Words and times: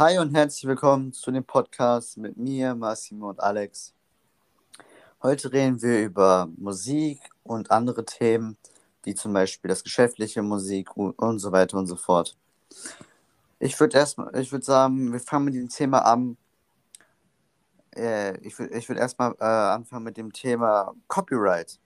Hi 0.00 0.18
und 0.18 0.34
herzlich 0.34 0.64
willkommen 0.64 1.12
zu 1.12 1.30
dem 1.30 1.44
Podcast 1.44 2.16
mit 2.16 2.38
mir, 2.38 2.74
Massimo 2.74 3.28
und 3.28 3.38
Alex. 3.38 3.92
Heute 5.22 5.52
reden 5.52 5.82
wir 5.82 6.00
über 6.00 6.48
Musik 6.56 7.20
und 7.42 7.70
andere 7.70 8.06
Themen, 8.06 8.56
wie 9.02 9.14
zum 9.14 9.34
Beispiel 9.34 9.68
das 9.68 9.84
geschäftliche 9.84 10.40
Musik 10.40 10.96
und 10.96 11.38
so 11.38 11.52
weiter 11.52 11.76
und 11.76 11.86
so 11.86 11.96
fort. 11.96 12.34
Ich 13.58 13.78
würde 13.78 13.98
erstmal, 13.98 14.34
ich 14.40 14.50
würde 14.50 14.64
sagen, 14.64 15.12
wir 15.12 15.20
fangen 15.20 15.44
mit 15.44 15.54
dem 15.54 15.68
Thema 15.68 15.98
an. 15.98 16.38
Äh, 17.94 18.38
ich 18.38 18.58
würde 18.58 18.78
ich 18.78 18.88
würd 18.88 18.98
erstmal 18.98 19.34
äh, 19.38 19.44
anfangen 19.44 20.04
mit 20.04 20.16
dem 20.16 20.32
Thema 20.32 20.94
Copyright. 21.08 21.78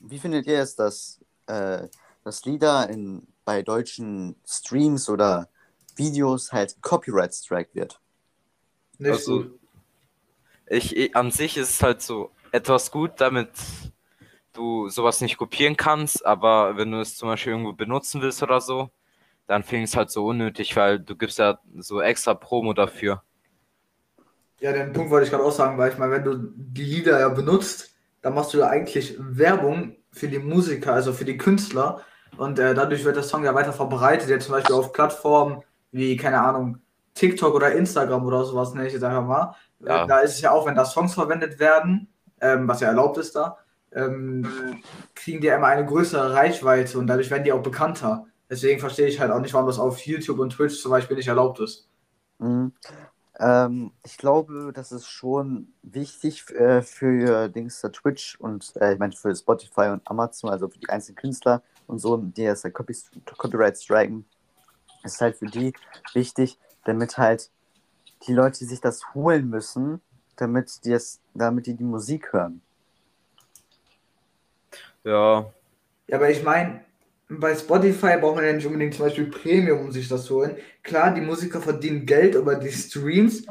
Wie 0.00 0.18
findet 0.18 0.48
ihr 0.48 0.58
es, 0.58 0.74
dass, 0.74 1.20
äh, 1.46 1.86
dass 2.24 2.44
Lieder 2.44 2.90
in, 2.90 3.28
bei 3.44 3.62
deutschen 3.62 4.34
Streams 4.44 5.08
oder 5.08 5.48
Videos 5.96 6.52
halt 6.52 6.76
Copyright 6.82 7.34
Strike 7.34 7.70
wird? 7.74 8.00
Nicht 8.98 9.12
also, 9.12 9.42
gut. 9.42 9.60
Ich, 10.66 10.96
ich, 10.96 11.16
an 11.16 11.30
sich 11.30 11.56
ist 11.56 11.70
es 11.70 11.82
halt 11.82 12.02
so 12.02 12.30
etwas 12.52 12.90
gut, 12.90 13.12
damit 13.16 13.50
du 14.52 14.88
sowas 14.88 15.20
nicht 15.20 15.36
kopieren 15.36 15.76
kannst, 15.76 16.24
aber 16.24 16.76
wenn 16.76 16.90
du 16.90 17.00
es 17.00 17.16
zum 17.16 17.28
Beispiel 17.28 17.52
irgendwo 17.52 17.72
benutzen 17.72 18.22
willst 18.22 18.42
oder 18.42 18.60
so, 18.60 18.90
dann 19.46 19.62
finde 19.64 19.84
ich 19.84 19.90
es 19.90 19.96
halt 19.96 20.10
so 20.10 20.26
unnötig, 20.26 20.76
weil 20.76 21.00
du 21.00 21.16
gibst 21.16 21.38
ja 21.38 21.58
so 21.78 22.00
extra 22.00 22.34
Promo 22.34 22.72
dafür. 22.72 23.22
Ja, 24.60 24.72
den 24.72 24.92
Punkt 24.92 25.10
wollte 25.10 25.24
ich 25.24 25.30
gerade 25.30 25.44
auch 25.44 25.52
sagen, 25.52 25.78
weil 25.78 25.90
ich 25.90 25.98
meine, 25.98 26.12
wenn 26.12 26.24
du 26.24 26.52
die 26.54 26.84
Lieder 26.84 27.18
ja 27.18 27.28
benutzt, 27.30 27.90
dann 28.22 28.34
machst 28.34 28.52
du 28.52 28.58
ja 28.58 28.68
eigentlich 28.68 29.16
Werbung 29.18 29.96
für 30.12 30.28
die 30.28 30.38
Musiker, 30.38 30.92
also 30.92 31.12
für 31.12 31.24
die 31.24 31.38
Künstler. 31.38 32.02
Und 32.36 32.58
äh, 32.58 32.74
dadurch 32.74 33.04
wird 33.04 33.16
der 33.16 33.22
Song 33.22 33.42
ja 33.42 33.54
weiter 33.54 33.72
verbreitet, 33.72 34.28
jetzt 34.28 34.44
zum 34.44 34.54
Beispiel 34.54 34.76
auf 34.76 34.92
Plattformen 34.92 35.62
wie, 35.92 36.16
keine 36.16 36.40
Ahnung, 36.40 36.78
TikTok 37.14 37.54
oder 37.54 37.72
Instagram 37.72 38.24
oder 38.24 38.44
sowas, 38.44 38.74
nenne 38.74 38.86
ich 38.86 38.92
jetzt 38.92 39.02
einfach 39.02 39.26
mal. 39.26 39.54
Ja. 39.80 40.06
Da 40.06 40.20
ist 40.20 40.34
es 40.34 40.40
ja 40.40 40.52
auch, 40.52 40.66
wenn 40.66 40.74
da 40.74 40.84
Songs 40.84 41.14
verwendet 41.14 41.58
werden, 41.58 42.08
ähm, 42.40 42.68
was 42.68 42.80
ja 42.80 42.88
erlaubt 42.88 43.18
ist 43.18 43.34
da, 43.34 43.58
ähm, 43.92 44.46
kriegen 45.14 45.40
die 45.40 45.48
ja 45.48 45.56
immer 45.56 45.66
eine 45.66 45.84
größere 45.84 46.34
Reichweite 46.34 46.98
und 46.98 47.06
dadurch 47.06 47.30
werden 47.30 47.44
die 47.44 47.52
auch 47.52 47.62
bekannter. 47.62 48.26
Deswegen 48.48 48.80
verstehe 48.80 49.06
ich 49.06 49.20
halt 49.20 49.30
auch 49.30 49.40
nicht, 49.40 49.54
warum 49.54 49.66
das 49.66 49.78
auf 49.78 49.98
YouTube 50.00 50.38
und 50.38 50.50
Twitch 50.50 50.80
zum 50.80 50.90
Beispiel 50.90 51.16
nicht 51.16 51.28
erlaubt 51.28 51.60
ist. 51.60 51.88
Mhm. 52.38 52.72
Ähm, 53.38 53.92
ich 54.04 54.18
glaube, 54.18 54.72
das 54.74 54.92
ist 54.92 55.06
schon 55.06 55.72
wichtig 55.82 56.50
äh, 56.50 56.82
für 56.82 57.48
Dings 57.48 57.80
der 57.80 57.92
Twitch 57.92 58.36
und 58.38 58.74
äh, 58.76 58.92
ich 58.92 58.98
meine 58.98 59.12
für 59.12 59.34
Spotify 59.34 59.88
und 59.88 60.02
Amazon, 60.04 60.50
also 60.50 60.68
für 60.68 60.78
die 60.78 60.88
einzelnen 60.88 61.16
Künstler 61.16 61.62
und 61.86 62.00
so, 62.00 62.16
die 62.18 62.44
das 62.44 62.64
halt 62.64 62.74
Copy 62.74 62.94
Copyright 63.36 63.78
striken. 63.78 64.26
Ist 65.02 65.20
halt 65.20 65.36
für 65.36 65.46
die 65.46 65.72
wichtig, 66.12 66.58
damit 66.84 67.18
halt 67.18 67.50
die 68.26 68.34
Leute 68.34 68.64
sich 68.64 68.80
das 68.80 69.14
holen 69.14 69.48
müssen, 69.48 70.00
damit 70.36 70.84
die, 70.84 70.92
es, 70.92 71.20
damit 71.34 71.66
die 71.66 71.74
die 71.74 71.84
Musik 71.84 72.32
hören. 72.32 72.60
Ja. 75.04 75.50
Ja, 76.06 76.16
aber 76.16 76.30
ich 76.30 76.42
meine, 76.42 76.84
bei 77.28 77.54
Spotify 77.54 78.16
braucht 78.18 78.36
man 78.36 78.44
ja 78.44 78.52
nicht 78.52 78.66
unbedingt 78.66 78.94
zum 78.94 79.06
Beispiel 79.06 79.26
Premium, 79.26 79.80
um 79.80 79.92
sich 79.92 80.08
das 80.08 80.24
zu 80.24 80.36
holen. 80.36 80.56
Klar, 80.82 81.14
die 81.14 81.20
Musiker 81.20 81.60
verdienen 81.60 82.04
Geld 82.04 82.34
über 82.34 82.56
die 82.56 82.72
Streams, 82.72 83.46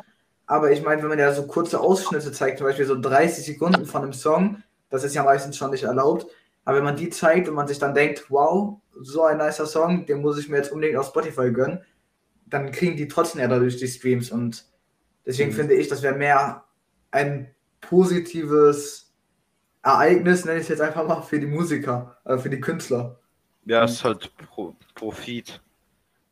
aber 0.45 0.72
ich 0.72 0.83
meine, 0.83 1.02
wenn 1.02 1.09
man 1.09 1.20
ja 1.20 1.33
so 1.33 1.47
kurze 1.47 1.80
Ausschnitte 1.80 2.31
zeigt, 2.31 2.58
zum 2.58 2.67
Beispiel 2.67 2.86
so 2.86 3.00
30 3.00 3.45
Sekunden 3.45 3.86
von 3.86 4.03
einem 4.03 4.14
Song, 4.14 4.61
das 4.89 5.03
ist 5.03 5.16
ja 5.16 5.23
meistens 5.23 5.55
schon 5.55 5.72
nicht 5.72 5.83
erlaubt, 5.83 6.27
aber 6.70 6.78
wenn 6.78 6.84
man 6.84 6.98
die 6.98 7.09
zeigt 7.09 7.50
und 7.50 7.56
man 7.56 7.67
sich 7.67 7.80
dann 7.80 7.95
denkt, 7.95 8.30
wow, 8.30 8.80
so 9.02 9.23
ein 9.23 9.38
nicer 9.39 9.66
Song, 9.66 10.06
den 10.06 10.22
muss 10.22 10.38
ich 10.38 10.50
mir 10.50 10.58
jetzt 10.58 10.72
unbedingt 10.72 11.00
auf 11.00 11.08
Spotify 11.08 11.52
gönnen, 11.52 11.81
dann 12.45 12.72
kriegen 12.72 12.95
die 12.95 13.08
trotzdem 13.08 13.42
ja 13.42 13.48
dadurch 13.48 13.78
die 13.78 13.88
Streams 13.88 14.30
und 14.30 14.67
deswegen 15.26 15.50
mhm. 15.50 15.56
finde 15.56 15.73
ich, 15.73 15.88
das 15.88 16.03
wäre 16.03 16.16
mehr 16.16 16.66
ein 17.10 17.49
positives 17.82 19.11
Ereignis, 19.82 20.45
nenne 20.45 20.58
ich 20.58 20.66
es 20.66 20.70
jetzt 20.70 20.82
einfach 20.82 21.08
mal, 21.08 21.23
für 21.23 21.39
die 21.39 21.48
Musiker, 21.48 22.17
äh, 22.23 22.38
für 22.38 22.52
die 22.52 22.61
Künstler. 22.61 23.17
Ja, 23.66 23.86
es 23.86 23.93
ist 23.93 24.04
halt 24.04 24.32
Pro 24.38 24.76
Profit. 24.93 25.60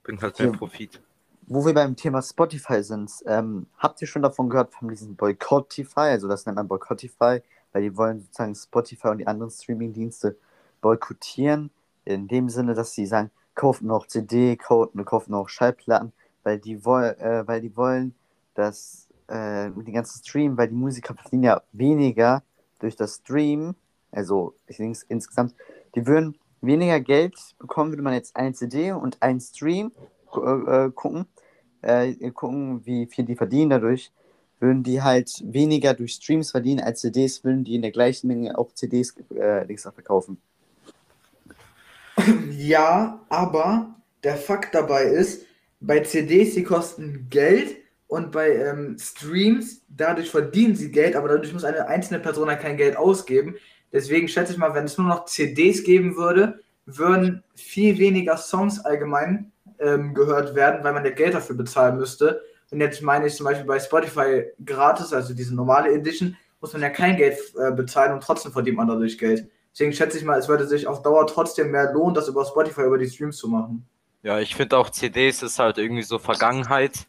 Bringt 0.04 0.22
halt 0.22 0.38
mehr 0.38 0.52
Profit. 0.52 1.02
Wo 1.48 1.66
wir 1.66 1.74
beim 1.74 1.96
Thema 1.96 2.22
Spotify 2.22 2.84
sind, 2.84 3.12
ähm, 3.26 3.66
habt 3.80 4.00
ihr 4.04 4.08
schon 4.08 4.22
davon 4.22 4.50
gehört, 4.50 4.72
von 4.72 4.88
diesem 4.88 5.16
Boycottify? 5.16 6.12
Also, 6.12 6.28
das 6.28 6.46
nennt 6.46 6.58
man 6.58 6.68
Boycottify, 6.68 7.42
weil 7.78 7.84
die 7.84 7.96
wollen 7.96 8.22
sozusagen 8.22 8.56
Spotify 8.56 9.10
und 9.10 9.20
die 9.20 9.28
anderen 9.28 9.52
Streaming-Dienste 9.52 10.36
boykottieren. 10.82 11.70
In 12.06 12.28
dem 12.28 12.50
Sinne, 12.50 12.74
dass 12.74 12.94
sie 12.94 13.06
sagen, 13.06 13.30
kauft 13.54 13.84
noch 13.84 14.08
CD, 14.08 14.56
kauft, 14.56 14.94
kauft 15.06 15.30
noch 15.30 15.48
Schallplatten, 15.48 16.12
weil 16.42 16.58
die, 16.58 16.84
woll, 16.84 17.16
äh, 17.20 17.48
weil 17.48 17.62
die 17.62 17.78
wollen, 17.78 18.16
dass 18.56 19.08
äh, 19.30 19.70
mit 19.70 19.86
den 19.86 19.94
ganzen 19.94 20.24
Stream, 20.24 20.58
weil 20.58 20.70
die 20.70 20.74
Musiker 20.74 21.14
verdienen 21.14 21.44
ja 21.44 21.62
weniger 21.72 22.42
durch 22.80 22.96
das 22.96 23.18
Stream, 23.18 23.76
also 24.12 24.56
ich 24.66 24.78
denke 24.78 24.98
insgesamt, 25.08 25.54
die 25.94 26.08
würden 26.08 26.36
weniger 26.62 27.00
Geld 27.00 27.36
bekommen, 27.60 27.92
würde 27.92 28.02
man 28.02 28.14
jetzt 28.14 28.36
ein 28.36 28.56
CD 28.56 28.92
und 28.92 29.22
ein 29.22 29.40
Stream 29.40 29.92
äh, 30.34 30.86
äh, 30.86 30.92
gucken, 30.92 31.28
äh, 31.84 32.32
gucken, 32.32 32.84
wie 32.88 33.06
viel 33.06 33.26
die 33.26 33.36
verdienen 33.36 33.70
dadurch, 33.70 34.12
würden 34.60 34.84
die 34.84 35.02
halt 35.02 35.42
weniger 35.44 35.94
durch 35.94 36.14
Streams 36.14 36.52
verdienen 36.52 36.82
als 36.82 37.02
CDs, 37.02 37.44
würden 37.44 37.64
die 37.64 37.76
in 37.76 37.82
der 37.82 37.92
gleichen 37.92 38.28
Menge 38.28 38.58
auch 38.58 38.74
CDs 38.74 39.16
äh, 39.36 39.78
verkaufen. 39.78 40.42
Ja, 42.52 43.22
aber 43.30 43.96
der 44.24 44.36
Fakt 44.36 44.74
dabei 44.74 45.04
ist, 45.04 45.46
bei 45.80 46.00
CDs, 46.00 46.56
die 46.56 46.64
kosten 46.64 47.28
Geld 47.30 47.78
und 48.08 48.32
bei 48.32 48.56
ähm, 48.56 48.98
Streams, 49.00 49.84
dadurch 49.90 50.32
verdienen 50.32 50.76
sie 50.76 50.92
Geld, 50.92 51.16
aber 51.16 51.28
dadurch 51.28 51.54
muss 51.54 51.64
eine 51.64 51.88
einzelne 51.88 52.20
Person 52.20 52.50
halt 52.50 52.62
kein 52.62 52.78
Geld 52.78 52.98
ausgeben. 52.98 53.56
Deswegen 53.92 54.28
schätze 54.28 54.54
ich 54.54 54.58
mal, 54.58 54.74
wenn 54.74 54.86
es 54.86 54.98
nur 54.98 55.08
noch 55.08 55.26
CDs 55.26 55.84
geben 55.84 56.16
würde, 56.16 56.60
würden 56.86 57.44
viel 57.56 57.98
weniger 57.98 58.38
Songs 58.38 58.80
allgemein 58.80 59.52
ähm, 59.80 60.14
gehört 60.14 60.56
werden, 60.56 60.84
weil 60.84 60.94
man 60.94 61.06
ja 61.06 61.12
Geld 61.12 61.34
dafür 61.34 61.56
bezahlen 61.56 61.98
müsste. 61.98 62.42
Und 62.72 62.82
jetzt 62.82 63.02
meine 63.02 63.28
ich 63.28 63.36
zum 63.36 63.46
Beispiel 63.46 63.66
bei 63.66 63.80
Spotify 63.80 64.46
gratis, 64.64 65.14
also 65.14 65.34
diese 65.34 65.56
normale 65.56 65.92
Edition, 65.92 66.36
muss 66.60 66.74
man 66.74 66.82
ja 66.82 66.90
kein 66.90 67.16
Geld 67.16 67.38
äh, 67.58 67.72
bezahlen 67.72 68.14
und 68.14 68.24
trotzdem 68.24 68.52
verdient 68.52 68.78
man 68.78 68.88
dadurch 68.88 69.18
Geld. 69.18 69.50
Deswegen 69.72 69.94
schätze 69.94 70.18
ich 70.18 70.24
mal, 70.24 70.40
es 70.40 70.48
würde 70.48 70.68
sich 70.68 70.88
auf 70.88 71.04
Dauer 71.04 71.28
trotzdem 71.28 71.72
mehr 71.72 71.94
lohnen, 71.94 72.16
das 72.16 72.28
über 72.28 72.46
Spotify, 72.46 72.82
über 72.82 72.98
die 72.98 73.08
Streams 73.08 73.38
zu 73.38 73.48
machen. 73.48 73.88
Ja, 74.24 74.40
ich 74.40 74.56
finde 74.56 74.78
auch 74.78 74.90
CDs 74.90 75.44
ist 75.44 75.60
halt 75.60 75.78
irgendwie 75.78 76.02
so 76.02 76.18
Vergangenheit. 76.18 77.06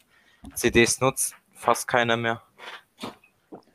CDs 0.54 1.00
nutzt 1.00 1.34
fast 1.52 1.88
keiner 1.88 2.16
mehr. 2.16 2.42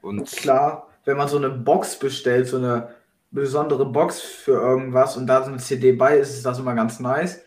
Und 0.02 0.32
klar, 0.32 0.88
wenn 1.06 1.18
man 1.18 1.28
so 1.28 1.38
eine 1.38 1.50
Box 1.50 1.98
bestellt, 1.98 2.48
so 2.48 2.58
eine 2.58 2.96
besondere 3.32 3.86
Box 3.86 4.22
für 4.22 4.54
irgendwas 4.54 5.18
und 5.18 5.28
da 5.28 5.42
so 5.42 5.50
eine 5.50 5.58
CD 5.58 5.94
bei 5.94 6.18
ist, 6.18 6.36
ist 6.36 6.46
das 6.46 6.60
immer 6.60 6.76
ganz 6.76 7.00
nice. 7.00 7.42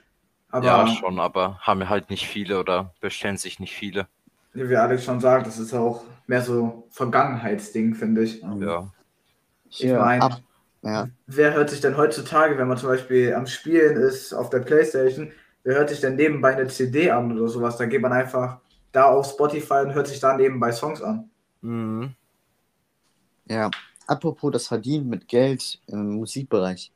Aber, 0.50 0.66
ja, 0.66 0.86
schon, 0.88 1.20
aber 1.20 1.58
haben 1.60 1.88
halt 1.88 2.10
nicht 2.10 2.26
viele 2.26 2.58
oder 2.58 2.94
bestellen 3.00 3.36
sich 3.36 3.60
nicht 3.60 3.74
viele. 3.74 4.08
Wie 4.56 4.76
Alex 4.76 5.04
schon 5.04 5.20
sagt, 5.20 5.46
das 5.46 5.58
ist 5.58 5.74
auch 5.74 6.04
mehr 6.26 6.42
so 6.42 6.86
Vergangenheitsding, 6.90 7.94
finde 7.94 8.22
ich. 8.22 8.42
Ja. 8.42 8.90
Ich 9.68 9.80
ja, 9.80 9.98
meine, 9.98 10.38
ja. 10.82 11.08
wer 11.26 11.54
hört 11.54 11.70
sich 11.70 11.80
denn 11.80 11.96
heutzutage, 11.96 12.56
wenn 12.56 12.68
man 12.68 12.78
zum 12.78 12.88
Beispiel 12.88 13.34
am 13.34 13.46
Spielen 13.46 13.96
ist 13.96 14.32
auf 14.32 14.48
der 14.48 14.60
Playstation, 14.60 15.32
wer 15.64 15.76
hört 15.76 15.90
sich 15.90 16.00
denn 16.00 16.16
nebenbei 16.16 16.54
eine 16.54 16.68
CD 16.68 17.10
an 17.10 17.36
oder 17.36 17.48
sowas? 17.48 17.76
Da 17.76 17.86
geht 17.86 18.00
man 18.00 18.12
einfach 18.12 18.60
da 18.92 19.04
auf 19.04 19.28
Spotify 19.28 19.80
und 19.84 19.94
hört 19.94 20.06
sich 20.06 20.20
da 20.20 20.36
nebenbei 20.36 20.72
Songs 20.72 21.02
an. 21.02 21.28
Mhm. 21.60 22.14
Ja, 23.48 23.70
apropos 24.06 24.52
das 24.52 24.68
Verdienen 24.68 25.08
mit 25.08 25.28
Geld 25.28 25.80
im 25.86 26.16
Musikbereich. 26.16 26.92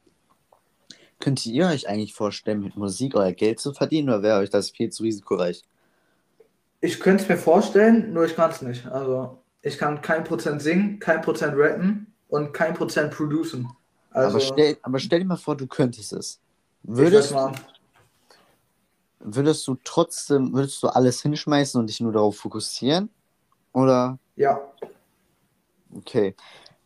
Könntet 1.19 1.47
ihr 1.47 1.67
euch 1.67 1.87
eigentlich 1.87 2.15
vorstellen, 2.15 2.61
mit 2.61 2.77
Musik 2.77 3.15
euer 3.15 3.33
Geld 3.33 3.61
zu 3.61 3.75
verdienen 3.75 4.09
oder 4.09 4.23
wäre 4.23 4.39
euch 4.39 4.51
das 4.51 4.71
viel 4.71 4.89
zu 4.91 5.03
risikoreich? 5.03 5.63
Ich 6.81 6.99
könnte 7.01 7.23
es 7.23 7.29
mir 7.29 7.37
vorstellen, 7.37 8.13
nur 8.13 8.25
ich 8.25 8.35
kann 8.35 8.51
es 8.51 8.63
nicht. 8.63 8.87
Also, 8.87 9.39
ich 9.63 9.77
kann 9.77 10.01
kein 10.01 10.25
Prozent 10.25 10.63
singen, 10.63 10.99
kein 10.99 11.21
Prozent 11.21 11.55
rappen 11.57 12.15
und 12.29 12.53
kein 12.53 12.75
Prozent 12.75 13.13
producen. 13.13 13.69
Also, 14.11 14.37
aber, 14.37 14.41
stell, 14.41 14.77
aber 14.83 14.99
stell 14.99 15.21
dir 15.21 15.27
mal 15.27 15.37
vor, 15.37 15.57
du 15.57 15.67
könntest 15.67 16.13
es. 16.13 16.41
Würdest, 16.83 17.35
würdest 19.21 19.69
du 19.69 19.77
trotzdem, 19.85 20.53
würdest 20.55 20.83
du 20.83 20.89
alles 20.89 21.21
hinschmeißen 21.23 21.79
und 21.79 21.89
dich 21.89 22.01
nur 22.01 22.13
darauf 22.13 22.39
fokussieren? 22.39 23.11
Oder? 23.73 24.19
Ja. 24.37 24.61
Okay. 25.95 26.35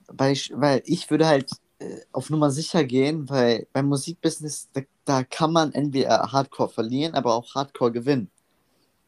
Weil 0.09 0.33
ich, 0.33 0.53
weil 0.55 0.83
ich 0.85 1.09
würde 1.11 1.27
halt 1.27 1.51
äh, 1.79 2.01
auf 2.13 2.31
Nummer 2.31 2.51
sicher 2.51 2.85
gehen, 2.85 3.29
weil 3.31 3.67
beim 3.73 3.87
Musikbusiness, 3.87 4.69
da, 4.73 4.81
da 5.05 5.23
kann 5.23 5.53
man 5.53 5.73
entweder 5.73 6.33
Hardcore 6.33 6.69
verlieren, 6.69 7.15
aber 7.15 7.35
auch 7.35 7.55
Hardcore 7.55 7.93
gewinnen. 7.93 8.31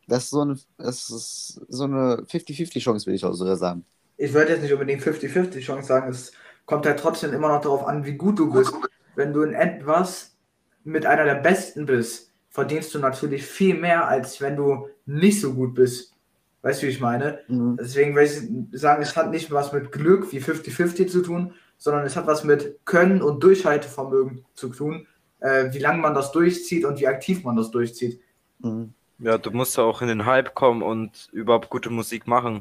Das 0.07 0.25
ist 0.25 0.31
so 0.31 0.41
eine, 0.41 0.57
das 0.79 1.11
ist 1.11 1.61
so 1.69 1.85
eine 1.85 2.23
50-50-Chance, 2.29 3.07
würde 3.07 3.17
ich 3.17 3.25
auch 3.25 3.33
so 3.33 3.53
sagen. 3.55 3.85
Ich 4.17 4.33
würde 4.33 4.53
jetzt 4.53 4.63
nicht 4.63 4.73
unbedingt 4.73 5.03
50-50-Chance 5.03 5.87
sagen, 5.87 6.11
es 6.11 6.33
kommt 6.65 6.87
halt 6.87 6.99
trotzdem 6.99 7.33
immer 7.33 7.49
noch 7.49 7.61
darauf 7.61 7.87
an, 7.87 8.05
wie 8.05 8.15
gut 8.15 8.39
du 8.39 8.53
bist. 8.53 8.73
Wenn 9.15 9.33
du 9.33 9.43
in 9.43 9.53
etwas 9.53 10.37
mit 10.85 11.07
einer 11.07 11.25
der 11.25 11.37
Besten 11.37 11.87
bist, 11.87 12.33
verdienst 12.51 12.95
du 12.95 12.99
natürlich 12.99 13.45
viel 13.45 13.75
mehr, 13.75 14.09
als 14.09 14.41
wenn 14.41 14.57
du 14.57 14.89
nicht 15.05 15.41
so 15.41 15.55
gut 15.55 15.75
bist. 15.75 16.15
Weißt 16.63 16.83
du, 16.83 16.87
wie 16.87 16.91
ich 16.91 17.01
meine? 17.01 17.41
Mhm. 17.49 17.77
Deswegen 17.79 18.15
würde 18.15 18.29
ich 18.29 18.81
sagen, 18.81 19.03
es 19.03 19.17
hat 19.17 19.31
nicht 19.31 19.51
was 19.51 19.73
mit 19.73 19.93
Glück 19.93 20.33
wie 20.33 20.41
50-50 20.41 21.07
zu 21.09 21.23
tun, 21.23 21.53
sondern 21.79 22.05
es 22.05 22.17
hat 22.17 22.27
was 22.27 22.45
mit 22.45 22.85
Können 22.85 23.23
und 23.23 23.43
Durchhaltevermögen 23.43 24.45
zu 24.55 24.71
tun, 24.71 25.07
äh, 25.41 25.73
wie 25.73 25.79
lange 25.79 26.01
man 26.01 26.15
das 26.15 26.33
durchzieht 26.33 26.85
und 26.85 26.99
wie 26.99 27.07
aktiv 27.07 27.45
man 27.45 27.57
das 27.57 27.71
durchzieht. 27.71 28.21
Mhm. 28.61 28.95
Ja, 29.19 29.39
du 29.39 29.51
musst 29.51 29.77
ja 29.77 29.85
auch 29.85 30.03
in 30.03 30.09
den 30.09 30.27
Hype 30.27 30.55
kommen 30.55 30.83
und 30.83 31.29
überhaupt 31.33 31.71
gute 31.71 31.91
Musik 31.91 32.27
machen. 32.27 32.61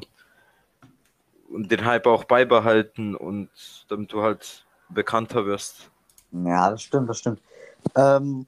Und 1.48 1.70
den 1.70 1.84
Hype 1.84 2.06
auch 2.06 2.24
beibehalten 2.24 3.14
und 3.14 3.50
damit 3.88 4.12
du 4.12 4.22
halt 4.22 4.66
bekannter 4.88 5.46
wirst. 5.46 5.90
Ja, 6.32 6.70
das 6.70 6.82
stimmt, 6.82 7.08
das 7.08 7.18
stimmt. 7.18 7.40
Ähm, 7.94 8.46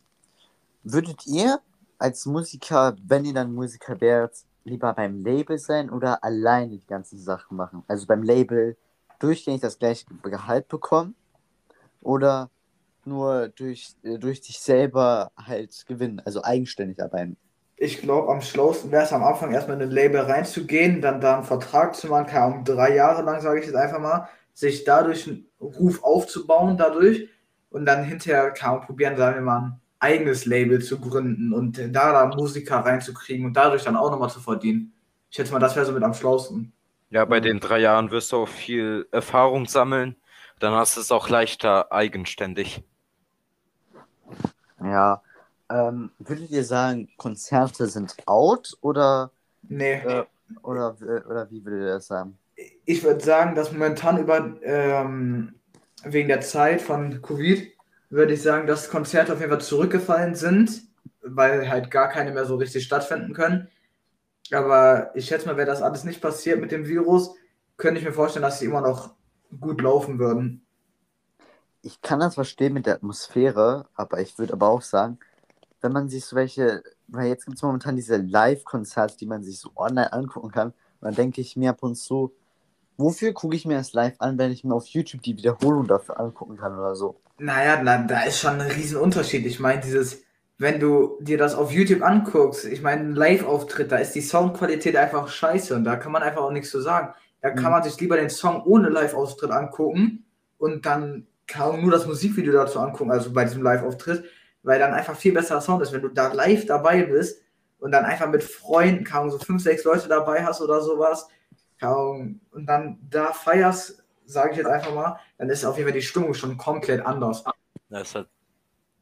würdet 0.83 1.27
ihr 1.27 1.61
als 1.99 2.27
Musiker, 2.27 2.97
wenn 3.07 3.25
ihr 3.25 3.35
dann 3.35 3.53
Musiker 3.53 4.01
wärt, 4.01 4.37
lieber 4.65 4.93
beim 4.95 5.23
Label 5.23 5.59
sein 5.59 5.91
oder 5.91 6.23
alleine 6.25 6.79
die 6.79 6.87
ganzen 6.87 7.19
Sachen 7.19 7.57
machen? 7.57 7.85
Also 7.89 8.07
beim 8.07 8.23
Label 8.23 8.77
durchgängig 9.19 9.61
das 9.61 9.79
gleiche 9.79 10.07
Gehalt 10.23 10.69
bekommen 10.69 11.15
oder 12.01 12.51
nur 13.05 13.49
durch, 13.49 13.95
äh, 14.03 14.19
durch 14.19 14.41
dich 14.41 14.61
selber 14.61 15.31
halt 15.37 15.85
gewinnen, 15.87 16.21
also 16.25 16.43
eigenständig 16.43 17.03
arbeiten? 17.03 17.37
Ich 17.81 18.01
glaube, 18.01 18.31
am 18.33 18.41
schlausten 18.41 18.91
wäre 18.91 19.05
es 19.05 19.13
am 19.13 19.23
Anfang 19.23 19.53
erstmal 19.53 19.77
in 19.77 19.85
ein 19.85 19.91
Label 19.93 20.21
reinzugehen, 20.23 21.01
dann 21.01 21.21
da 21.21 21.37
einen 21.37 21.45
Vertrag 21.45 21.95
zu 21.95 22.09
machen, 22.09 22.27
keine 22.27 22.45
Ahnung, 22.45 22.65
drei 22.65 22.95
Jahre 22.95 23.23
lang, 23.23 23.41
sage 23.41 23.61
ich 23.61 23.67
jetzt 23.67 23.77
einfach 23.77 24.01
mal, 24.01 24.29
sich 24.53 24.83
dadurch 24.83 25.29
einen 25.29 25.47
Ruf 25.61 26.03
aufzubauen, 26.03 26.77
dadurch 26.77 27.29
und 27.71 27.87
dann 27.87 28.03
hinterher 28.03 28.51
kann 28.51 28.77
man 28.77 28.87
probieren, 28.87 29.17
sagen 29.17 29.37
wir 29.37 29.43
mal, 29.43 29.59
ein 29.59 29.81
eigenes 30.01 30.45
Label 30.45 30.83
zu 30.83 30.99
gründen 31.01 31.53
und 31.53 31.79
da 31.79 32.13
da 32.13 32.27
Musiker 32.27 32.79
reinzukriegen 32.79 33.47
und 33.47 33.57
dadurch 33.57 33.85
dann 33.85 33.97
auch 33.97 34.11
nochmal 34.11 34.31
zu 34.31 34.41
verdienen. 34.41 34.93
Ich 35.31 35.37
schätze 35.37 35.53
mal, 35.53 35.61
das 35.61 35.77
wäre 35.77 35.87
so 35.87 35.93
mit 35.93 36.03
am 36.03 36.15
schlausten. 36.15 36.73
Ja, 37.11 37.25
bei 37.25 37.41
den 37.41 37.61
drei 37.61 37.79
Jahren 37.79 38.11
wirst 38.11 38.33
du 38.33 38.39
auch 38.39 38.49
viel 38.49 39.07
Erfahrung 39.13 39.67
sammeln. 39.67 40.17
Dann 40.59 40.75
hast 40.75 40.97
du 40.97 41.01
es 41.01 41.13
auch 41.13 41.29
leichter 41.29 41.93
eigenständig. 41.93 42.83
Ja. 44.83 45.23
Ähm, 45.71 46.11
würdet 46.19 46.51
ihr 46.51 46.65
sagen, 46.65 47.09
Konzerte 47.17 47.87
sind 47.87 48.17
out 48.27 48.77
oder? 48.81 49.31
Nee. 49.63 49.95
Äh, 49.95 50.25
oder, 50.63 50.97
oder 51.01 51.51
wie 51.51 51.65
würdet 51.65 51.81
ihr 51.83 51.95
das 51.95 52.07
sagen? 52.07 52.39
Ich 52.85 53.03
würde 53.05 53.23
sagen, 53.23 53.55
dass 53.55 53.73
momentan 53.73 54.19
über 54.19 54.57
ähm, 54.63 55.55
wegen 56.05 56.29
der 56.29 56.41
Zeit 56.41 56.81
von 56.81 57.21
Covid 57.23 57.71
würde 58.11 58.33
ich 58.33 58.43
sagen, 58.43 58.67
dass 58.67 58.89
Konzerte 58.89 59.33
auf 59.33 59.41
jeden 59.41 59.53
Fall 59.53 59.61
zurückgefallen 59.61 60.35
sind, 60.35 60.83
weil 61.23 61.69
halt 61.69 61.91
gar 61.91 62.09
keine 62.09 62.33
mehr 62.33 62.47
so 62.47 62.57
richtig 62.57 62.85
stattfinden 62.85 63.35
können. 63.35 63.69
Aber 64.51 65.11
ich 65.15 65.27
schätze 65.27 65.47
mal, 65.47 65.57
wäre 65.57 65.67
das 65.67 65.83
alles 65.83 66.05
nicht 66.05 66.23
passiert 66.23 66.61
mit 66.61 66.73
dem 66.73 66.87
Virus, 66.87 67.35
könnte 67.77 68.01
ich 68.01 68.07
mir 68.07 68.13
vorstellen, 68.13 68.43
dass 68.43 68.59
sie 68.59 68.67
immer 68.67 68.81
noch 68.81 69.15
gut 69.61 69.81
laufen 69.83 70.19
würden. 70.19 70.65
Ich 71.83 72.01
kann 72.01 72.21
das 72.21 72.35
verstehen 72.35 72.73
mit 72.73 72.87
der 72.87 72.95
Atmosphäre, 72.95 73.87
aber 73.95 74.21
ich 74.21 74.39
würde 74.39 74.55
aber 74.55 74.69
auch 74.69 74.83
sagen, 74.83 75.19
wenn 75.81 75.93
man 75.93 76.09
sich 76.09 76.25
so 76.25 76.37
welche, 76.37 76.83
weil 77.07 77.29
jetzt 77.29 77.45
gibt 77.45 77.57
es 77.57 77.63
momentan 77.63 77.97
diese 77.97 78.17
Live-Konzerte, 78.17 79.17
die 79.17 79.27
man 79.27 79.43
sich 79.43 79.59
so 79.59 79.71
online 79.77 80.13
angucken 80.13 80.51
kann, 80.51 80.73
dann 81.01 81.15
denke 81.15 81.41
ich 81.41 81.57
mir 81.57 81.71
ab 81.71 81.83
und 81.83 81.95
zu, 81.95 82.33
wofür 82.97 83.33
gucke 83.33 83.57
ich 83.57 83.65
mir 83.65 83.77
das 83.77 83.93
live 83.93 84.17
an, 84.19 84.39
wenn 84.39 84.51
ich 84.51 84.65
mir 84.65 84.75
auf 84.75 84.87
YouTube 84.87 85.23
die 85.23 85.37
Wiederholung 85.37 85.87
dafür 85.87 86.21
angucken 86.21 86.57
kann 86.57 86.77
oder 86.77 86.95
so? 86.95 87.21
Naja, 87.39 87.81
na, 87.83 87.99
da 87.99 88.23
ist 88.23 88.41
schon 88.41 88.61
ein 88.61 88.71
Riesenunterschied. 88.71 89.47
Ich 89.47 89.61
meine, 89.61 89.81
dieses, 89.81 90.23
wenn 90.59 90.81
du 90.81 91.19
dir 91.21 91.39
das 91.39 91.55
auf 91.55 91.71
YouTube 91.71 92.03
anguckst, 92.03 92.65
ich 92.65 92.83
meine, 92.83 93.03
ein 93.03 93.15
Live-Auftritt, 93.15 93.93
da 93.93 93.97
ist 93.99 94.15
die 94.15 94.21
Soundqualität 94.21 94.97
einfach 94.97 95.29
scheiße 95.29 95.75
und 95.77 95.85
da 95.85 95.97
kann 95.97 96.11
man 96.13 96.23
einfach 96.23 96.43
auch 96.43 96.51
nichts 96.51 96.71
zu 96.71 96.81
sagen. 96.81 97.15
Da 97.41 97.51
kann 97.51 97.67
mhm. 97.67 97.71
man 97.71 97.83
sich 97.85 98.01
lieber 98.01 98.17
den 98.17 98.31
Song 98.31 98.63
ohne 98.65 98.89
Live-Auftritt 98.89 99.53
angucken 99.53 100.25
und 100.59 100.85
dann 100.85 101.29
kaum 101.47 101.81
nur 101.81 101.93
das 101.93 102.07
Musikvideo 102.07 102.53
dazu 102.53 102.81
angucken, 102.81 103.13
also 103.13 103.33
bei 103.33 103.45
diesem 103.45 103.63
Live-Auftritt, 103.63 104.25
weil 104.63 104.79
dann 104.79 104.95
einfach 104.95 105.17
viel 105.17 105.33
besserer 105.33 105.61
Sound 105.61 105.83
ist, 105.83 105.93
wenn 105.93 106.03
du 106.03 106.09
da 106.09 106.33
live 106.33 106.67
dabei 106.67 107.05
bist 107.05 107.43
und 107.79 107.93
dann 107.93 108.05
einfach 108.05 108.29
mit 108.29 108.43
Freunden, 108.43 109.05
kaum 109.05 109.31
so 109.31 109.39
fünf, 109.39 109.63
sechs 109.63 109.85
Leute 109.85 110.09
dabei 110.09 110.45
hast 110.45 110.61
oder 110.61 110.81
sowas, 110.81 111.29
kaum, 111.81 112.41
und 112.51 112.67
dann 112.67 112.99
da 113.09 113.33
feierst, 113.33 114.05
sage 114.27 114.53
ich 114.53 114.57
jetzt 114.59 114.67
einfach 114.67 114.95
mal, 114.95 115.19
dann 115.39 115.49
ist 115.49 115.65
auf 115.65 115.77
jeden 115.77 115.89
Fall 115.89 115.99
die 115.99 116.05
Stimmung 116.05 116.35
schon 116.35 116.57
komplett 116.57 117.05
anders. 117.05 117.45
Das 117.89 118.09
ist 118.09 118.15
halt 118.15 118.29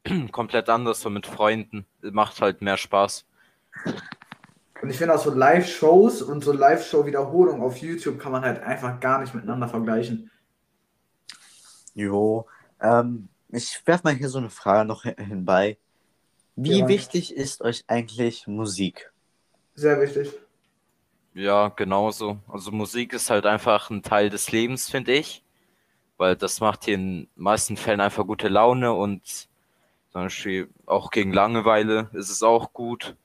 komplett 0.31 0.69
anders, 0.69 1.01
so 1.01 1.09
mit 1.09 1.27
Freunden. 1.27 1.85
Macht 2.01 2.39
halt 2.41 2.61
mehr 2.61 2.77
Spaß. 2.77 3.25
Und 4.81 4.89
ich 4.89 4.97
finde 4.97 5.15
auch 5.15 5.23
so 5.23 5.33
Live-Shows 5.33 6.21
und 6.21 6.43
so 6.43 6.51
Live-Show-Wiederholungen 6.51 7.61
auf 7.61 7.77
YouTube 7.77 8.19
kann 8.19 8.31
man 8.31 8.43
halt 8.43 8.61
einfach 8.61 8.99
gar 8.99 9.19
nicht 9.19 9.33
miteinander 9.33 9.67
vergleichen. 9.67 10.29
Jo, 11.95 12.47
ähm, 12.79 13.27
ich 13.49 13.81
werfe 13.85 14.03
mal 14.05 14.15
hier 14.15 14.29
so 14.29 14.37
eine 14.37 14.49
Frage 14.49 14.87
noch 14.87 15.03
hinbei. 15.03 15.77
Wie 16.55 16.79
ja. 16.79 16.87
wichtig 16.87 17.35
ist 17.35 17.61
euch 17.61 17.83
eigentlich 17.87 18.47
Musik? 18.47 19.11
Sehr 19.75 20.01
wichtig. 20.01 20.33
Ja, 21.33 21.67
genauso. 21.69 22.39
Also 22.47 22.71
Musik 22.71 23.13
ist 23.13 23.29
halt 23.29 23.45
einfach 23.45 23.91
ein 23.91 24.01
Teil 24.01 24.29
des 24.29 24.51
Lebens, 24.51 24.89
finde 24.89 25.13
ich. 25.13 25.43
Weil 26.17 26.35
das 26.35 26.59
macht 26.61 26.85
hier 26.85 26.95
in 26.95 27.21
den 27.21 27.27
meisten 27.35 27.77
Fällen 27.77 28.01
einfach 28.01 28.25
gute 28.25 28.47
Laune 28.47 28.91
und 28.91 29.21
zum 30.11 30.23
Beispiel 30.23 30.67
auch 30.87 31.11
gegen 31.11 31.31
Langeweile 31.31 32.09
ist 32.13 32.31
es 32.31 32.41
auch 32.41 32.73
gut. 32.73 33.15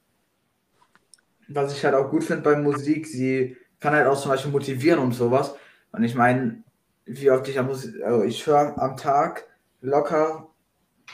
Was 1.49 1.75
ich 1.75 1.83
halt 1.85 1.95
auch 1.95 2.11
gut 2.11 2.23
finde 2.23 2.43
bei 2.43 2.57
Musik, 2.57 3.07
sie 3.07 3.57
kann 3.81 3.95
halt 3.95 4.07
auch 4.07 4.21
zum 4.21 4.31
Beispiel 4.31 4.53
motivieren 4.53 4.99
und 4.99 5.13
sowas. 5.13 5.55
Und 5.93 6.05
ich 6.05 6.15
meine, 6.15 6.63
wie 7.07 7.31
oft 7.31 7.49
ich 7.49 7.59
am 7.59 7.67
Musik, 7.67 8.03
also 8.03 8.25
ich 8.25 8.47
höre 8.47 8.77
am 8.77 8.99
Tag 8.99 9.47
locker 9.83 10.49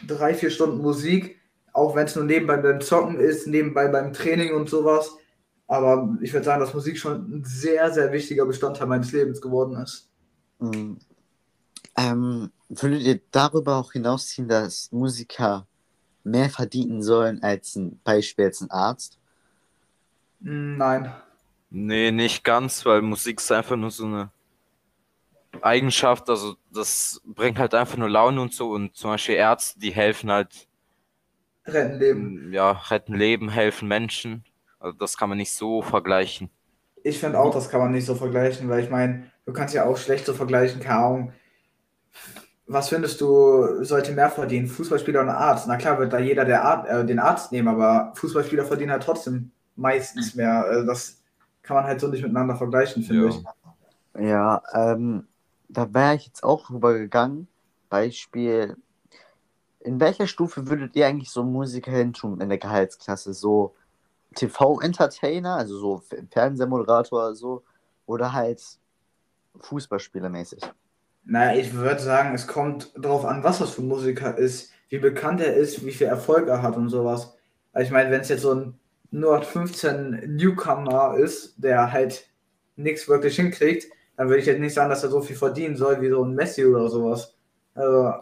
drei, 0.06 0.34
vier 0.34 0.50
Stunden 0.50 0.78
Musik, 0.78 1.40
auch 1.72 1.96
wenn 1.96 2.06
es 2.06 2.14
nur 2.14 2.24
nebenbei 2.24 2.56
beim 2.58 2.80
Zocken 2.80 3.18
ist, 3.18 3.46
nebenbei 3.46 3.88
beim 3.88 4.12
Training 4.12 4.54
und 4.54 4.68
sowas. 4.68 5.16
Aber 5.66 6.16
ich 6.22 6.32
würde 6.32 6.44
sagen, 6.44 6.60
dass 6.60 6.72
Musik 6.74 6.96
schon 6.96 7.38
ein 7.38 7.44
sehr, 7.44 7.92
sehr 7.92 8.12
wichtiger 8.12 8.46
Bestandteil 8.46 8.86
meines 8.86 9.12
Lebens 9.12 9.40
geworden 9.40 9.76
ist. 9.76 10.08
Mhm. 10.60 10.98
Ähm, 11.96 12.50
würdet 12.68 13.02
ihr 13.02 13.20
darüber 13.32 13.76
auch 13.76 13.92
hinausziehen, 13.92 14.48
dass 14.48 14.90
Musiker 14.92 15.66
mehr 16.24 16.48
verdienen 16.48 17.02
sollen 17.02 17.42
als 17.42 17.76
ein 17.76 18.00
Beispiel 18.04 18.46
als 18.46 18.60
ein 18.60 18.70
Arzt? 18.70 19.18
Nein. 20.40 21.12
Nee, 21.70 22.12
nicht 22.12 22.44
ganz, 22.44 22.86
weil 22.86 23.02
Musik 23.02 23.40
ist 23.40 23.52
einfach 23.52 23.76
nur 23.76 23.90
so 23.90 24.06
eine 24.06 24.30
Eigenschaft, 25.62 26.28
also 26.28 26.56
das 26.70 27.20
bringt 27.24 27.58
halt 27.58 27.74
einfach 27.74 27.96
nur 27.96 28.08
Laune 28.08 28.40
und 28.40 28.52
so 28.52 28.70
und 28.70 28.94
zum 28.94 29.10
Beispiel 29.10 29.36
Ärzte, 29.36 29.80
die 29.80 29.90
helfen 29.90 30.30
halt. 30.30 30.68
Retten 31.66 31.98
Leben. 31.98 32.52
Ja, 32.52 32.72
retten 32.72 33.14
Leben, 33.14 33.48
helfen 33.50 33.88
Menschen. 33.88 34.44
Also 34.78 34.96
das 34.96 35.16
kann 35.16 35.28
man 35.28 35.38
nicht 35.38 35.52
so 35.52 35.82
vergleichen. 35.82 36.50
Ich 37.02 37.18
finde 37.18 37.38
auch, 37.38 37.52
das 37.52 37.68
kann 37.68 37.80
man 37.80 37.92
nicht 37.92 38.06
so 38.06 38.14
vergleichen, 38.14 38.68
weil 38.68 38.82
ich 38.82 38.90
meine, 38.90 39.30
du 39.46 39.52
kannst 39.52 39.74
ja 39.74 39.84
auch 39.84 39.96
schlecht 39.96 40.26
so 40.26 40.34
vergleichen, 40.34 40.80
keine 40.80 40.98
Ahnung. 40.98 41.32
Was 42.66 42.90
findest 42.90 43.20
du, 43.20 43.82
sollte 43.82 44.12
mehr 44.12 44.30
verdienen, 44.30 44.66
Fußballspieler 44.66 45.22
oder 45.22 45.36
Arzt? 45.38 45.66
Na 45.66 45.76
klar 45.76 45.98
wird 45.98 46.12
da 46.12 46.18
jeder 46.18 46.44
der 46.44 46.64
Ar 46.64 46.88
äh, 46.88 47.06
den 47.06 47.18
Arzt 47.18 47.50
nehmen, 47.50 47.68
aber 47.68 48.12
Fußballspieler 48.14 48.64
verdienen 48.64 48.92
halt 48.92 49.02
trotzdem 49.02 49.52
meistens 49.74 50.34
mehr. 50.34 50.64
Also 50.64 50.86
das 50.86 51.22
kann 51.62 51.76
man 51.76 51.84
halt 51.84 52.00
so 52.00 52.08
nicht 52.08 52.22
miteinander 52.22 52.56
vergleichen, 52.56 53.02
finde 53.02 53.28
ich. 53.28 53.42
Ja, 54.20 54.62
ähm, 54.74 55.26
da 55.68 55.92
wäre 55.92 56.14
ich 56.16 56.26
jetzt 56.26 56.42
auch 56.42 56.70
rübergegangen. 56.70 57.48
Beispiel, 57.88 58.76
in 59.80 60.00
welcher 60.00 60.26
Stufe 60.26 60.68
würdet 60.68 60.96
ihr 60.96 61.06
eigentlich 61.06 61.30
so 61.30 61.44
Musiker 61.44 61.92
hin 61.92 62.12
tun 62.12 62.40
in 62.40 62.48
der 62.48 62.58
Gehaltsklasse? 62.58 63.32
So 63.32 63.74
TV-Entertainer, 64.34 65.56
also 65.56 65.78
so 65.78 66.02
Fernsehmoderator 66.30 67.18
oder 67.18 67.34
so, 67.34 67.62
oder 68.06 68.32
halt 68.32 68.62
Fußballspielermäßig? 69.60 70.62
Naja, 71.24 71.58
ich 71.58 71.74
würde 71.74 72.00
sagen, 72.00 72.34
es 72.34 72.46
kommt 72.46 72.92
darauf 72.96 73.24
an, 73.24 73.44
was 73.44 73.58
das 73.58 73.70
für 73.70 73.82
ein 73.82 73.88
Musiker 73.88 74.36
ist, 74.36 74.72
wie 74.88 74.98
bekannt 74.98 75.40
er 75.40 75.54
ist, 75.54 75.84
wie 75.84 75.92
viel 75.92 76.06
Erfolg 76.06 76.48
er 76.48 76.62
hat 76.62 76.76
und 76.76 76.88
sowas. 76.88 77.34
Also 77.72 77.86
ich 77.86 77.92
meine, 77.92 78.10
wenn 78.10 78.22
es 78.22 78.28
jetzt 78.28 78.42
so 78.42 78.54
ein 78.54 78.78
0815 79.12 80.36
Newcomer 80.36 81.16
ist, 81.16 81.54
der 81.56 81.92
halt 81.92 82.28
nichts 82.76 83.08
wirklich 83.08 83.36
hinkriegt, 83.36 83.90
dann 84.18 84.28
würde 84.28 84.40
ich 84.40 84.46
jetzt 84.46 84.58
nicht 84.58 84.74
sagen, 84.74 84.90
dass 84.90 85.04
er 85.04 85.10
so 85.10 85.20
viel 85.20 85.36
verdienen 85.36 85.76
soll 85.76 86.02
wie 86.02 86.10
so 86.10 86.24
ein 86.24 86.34
Messi 86.34 86.66
oder 86.66 86.88
sowas. 86.88 87.36
Also 87.76 88.14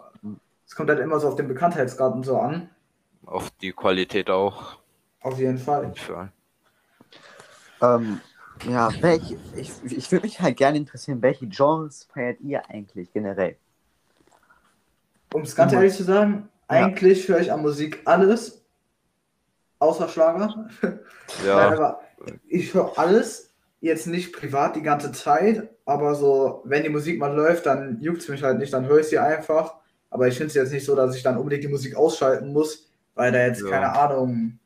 es 0.63 0.75
kommt 0.75 0.91
halt 0.91 0.99
immer 0.99 1.19
so 1.19 1.27
auf 1.27 1.35
den 1.35 1.47
Bekanntheitsgrad 1.47 2.13
und 2.13 2.23
so 2.23 2.37
an. 2.37 2.69
Auf 3.25 3.49
die 3.49 3.71
Qualität 3.71 4.29
auch. 4.29 4.77
Auf 5.21 5.39
jeden 5.39 5.57
Fall. 5.57 5.91
Ähm, 7.81 8.21
ja, 8.69 8.91
welche, 9.01 9.39
ich, 9.55 9.71
ich 9.85 10.11
würde 10.11 10.27
mich 10.27 10.39
halt 10.39 10.55
gerne 10.57 10.77
interessieren, 10.77 11.19
welche 11.23 11.47
Genres 11.47 12.07
feiert 12.13 12.41
ihr 12.41 12.61
eigentlich 12.69 13.11
generell? 13.11 13.57
Um 15.33 15.41
es 15.41 15.55
ganz 15.55 15.73
ehrlich 15.73 15.95
zu 15.95 16.03
sagen, 16.03 16.47
eigentlich 16.67 17.27
ja. 17.27 17.33
höre 17.33 17.41
ich 17.41 17.51
an 17.51 17.63
Musik 17.63 18.01
alles, 18.05 18.63
außer 19.79 20.07
Schlager. 20.09 20.69
Ja. 21.43 21.55
Nein, 21.69 21.73
aber 21.73 22.01
ich 22.47 22.75
höre 22.75 22.99
alles, 22.99 23.46
jetzt 23.81 24.07
nicht 24.07 24.33
privat 24.33 24.75
die 24.75 24.81
ganze 24.81 25.11
Zeit, 25.11 25.69
aber 25.85 26.15
so, 26.15 26.61
wenn 26.65 26.83
die 26.83 26.89
Musik 26.89 27.19
mal 27.19 27.33
läuft, 27.35 27.65
dann 27.65 27.99
juckt 28.01 28.21
es 28.21 28.27
mich 28.29 28.43
halt 28.43 28.57
nicht, 28.59 28.73
dann 28.73 28.85
höre 28.87 28.99
ich 28.99 29.07
sie 29.07 29.19
einfach. 29.19 29.75
Aber 30.09 30.27
ich 30.27 30.35
finde 30.35 30.47
es 30.47 30.55
jetzt 30.55 30.71
nicht 30.71 30.85
so, 30.85 30.95
dass 30.95 31.15
ich 31.15 31.23
dann 31.23 31.37
unbedingt 31.37 31.63
die 31.63 31.67
Musik 31.69 31.95
ausschalten 31.95 32.53
muss, 32.53 32.89
weil 33.15 33.31
da 33.31 33.45
jetzt, 33.45 33.61
Ja. 33.61 33.69
keine 33.69 33.91
Ahnung, 33.93 34.59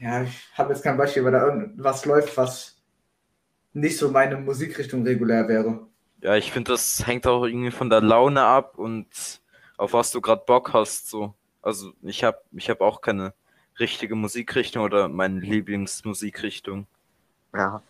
ja, 0.00 0.22
ich 0.22 0.48
habe 0.54 0.72
jetzt 0.72 0.82
kein 0.82 0.96
Beispiel, 0.96 1.24
weil 1.24 1.32
da 1.32 1.46
irgendwas 1.46 2.04
läuft, 2.04 2.36
was 2.36 2.76
nicht 3.72 3.98
so 3.98 4.10
meine 4.10 4.36
Musikrichtung 4.36 5.02
regulär 5.04 5.48
wäre. 5.48 5.86
Ja, 6.20 6.36
ich 6.36 6.52
finde, 6.52 6.72
das 6.72 7.06
hängt 7.06 7.26
auch 7.26 7.44
irgendwie 7.44 7.70
von 7.70 7.90
der 7.90 8.00
Laune 8.00 8.42
ab 8.42 8.78
und 8.78 9.06
auf 9.76 9.92
was 9.92 10.10
du 10.10 10.20
gerade 10.20 10.42
Bock 10.46 10.72
hast, 10.72 11.08
so. 11.10 11.34
Also 11.62 11.92
ich 12.02 12.24
habe 12.24 12.38
ich 12.52 12.70
hab 12.70 12.80
auch 12.80 13.00
keine 13.00 13.34
richtige 13.78 14.14
Musikrichtung 14.14 14.82
oder 14.84 15.08
meine 15.08 15.40
Lieblingsmusikrichtung. 15.40 16.86
Ja. 17.54 17.82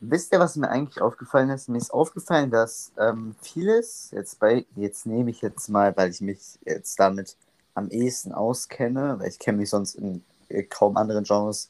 Wisst 0.00 0.32
ihr, 0.32 0.38
was 0.38 0.56
mir 0.56 0.68
eigentlich 0.68 1.00
aufgefallen 1.00 1.50
ist? 1.50 1.68
Mir 1.68 1.78
ist 1.78 1.92
aufgefallen, 1.92 2.50
dass 2.50 2.92
ähm, 2.98 3.34
vieles, 3.42 4.10
jetzt 4.12 4.38
bei, 4.38 4.64
jetzt 4.76 5.06
nehme 5.06 5.30
ich 5.30 5.40
jetzt 5.40 5.68
mal, 5.68 5.96
weil 5.96 6.10
ich 6.10 6.20
mich 6.20 6.58
jetzt 6.64 7.00
damit 7.00 7.36
am 7.74 7.90
ehesten 7.90 8.32
auskenne, 8.32 9.18
weil 9.18 9.28
ich 9.28 9.38
kenne 9.38 9.58
mich 9.58 9.70
sonst 9.70 9.96
in 9.96 10.24
äh, 10.48 10.62
kaum 10.62 10.96
anderen 10.96 11.24
Genres 11.24 11.68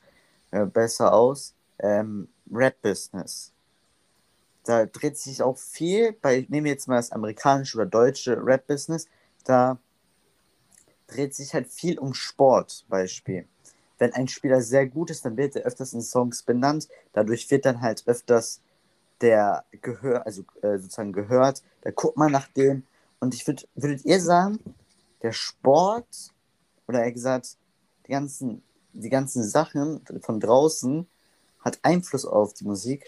äh, 0.51 0.67
besser 0.67 1.15
aus, 1.15 1.55
ähm, 1.79 2.29
Rap-Business. 2.53 3.53
Da 4.65 4.85
dreht 4.85 5.17
sich 5.17 5.43
auch 5.43 5.57
viel, 5.57 6.13
bei, 6.13 6.47
nehmen 6.51 6.65
wir 6.65 6.73
jetzt 6.73 6.89
mal 6.89 6.97
das 6.97 7.13
amerikanische 7.13 7.79
oder 7.79 7.87
deutsche 7.87 8.37
Rap-Business, 8.45 9.07
da 9.45 9.79
dreht 11.07 11.35
sich 11.35 11.55
halt 11.55 11.69
viel 11.69 11.99
um 11.99 12.13
Sport, 12.13 12.85
Beispiel. 12.89 13.47
Wenn 13.99 14.13
ein 14.13 14.29
Spieler 14.29 14.61
sehr 14.61 14.87
gut 14.87 15.11
ist, 15.11 15.25
dann 15.25 15.37
wird 15.37 15.57
er 15.57 15.63
öfters 15.63 15.93
in 15.93 16.03
Songs 16.03 16.43
benannt. 16.43 16.89
Dadurch 17.13 17.51
wird 17.51 17.65
dann 17.65 17.81
halt 17.81 18.05
öfters 18.07 18.61
der 19.21 19.65
Gehör, 19.83 20.25
also 20.27 20.43
äh, 20.63 20.79
sozusagen 20.79 21.13
gehört. 21.13 21.63
Da 21.83 21.91
guckt 21.91 22.17
man 22.17 22.33
nach 22.33 22.49
dem. 22.49 22.85
Und 23.21 23.35
ich 23.35 23.47
würd, 23.47 23.69
würdet 23.75 24.05
ihr 24.05 24.21
sagen, 24.21 24.59
der 25.23 25.33
Sport 25.33 26.33
oder 26.87 27.03
eher 27.03 27.13
gesagt, 27.13 27.57
die 28.07 28.13
ganzen, 28.13 28.63
die 28.93 29.11
ganzen 29.11 29.43
Sachen 29.43 30.01
von 30.23 30.41
draußen 30.41 31.07
hat 31.61 31.79
Einfluss 31.83 32.25
auf 32.25 32.55
die 32.55 32.65
Musik? 32.65 33.05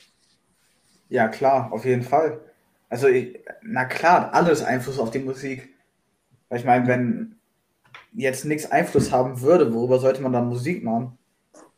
Ja, 1.09 1.29
klar, 1.29 1.73
auf 1.73 1.85
jeden 1.85 2.03
Fall. 2.03 2.41
Also, 2.89 3.07
ich, 3.07 3.41
na 3.63 3.85
klar, 3.85 4.35
alles 4.35 4.63
Einfluss 4.63 4.99
auf 4.99 5.11
die 5.11 5.21
Musik. 5.21 5.69
Weil 6.49 6.59
ich 6.59 6.65
meine, 6.65 6.87
wenn 6.89 7.40
jetzt 8.13 8.45
nichts 8.45 8.71
Einfluss 8.71 9.13
haben 9.13 9.41
würde, 9.41 9.73
worüber 9.73 9.99
sollte 9.99 10.23
man 10.23 10.33
dann 10.33 10.49
Musik 10.49 10.83
machen? 10.85 11.19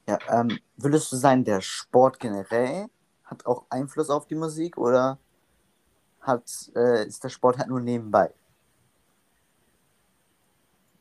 Ja, 0.09 0.19
ähm, 0.31 0.59
würdest 0.77 1.13
du 1.13 1.17
sagen, 1.17 1.45
der 1.45 1.61
Sport 1.61 2.19
generell 2.19 2.87
hat 3.25 3.47
auch 3.47 3.65
Einfluss 3.71 4.11
auf 4.11 4.27
die 4.27 4.35
Musik 4.35 4.77
oder 4.77 5.19
hat, 6.21 6.45
äh, 6.75 7.07
ist 7.07 7.23
der 7.23 7.29
Sport 7.29 7.59
halt 7.59 7.69
nur 7.69 7.81
nebenbei? 7.81 8.31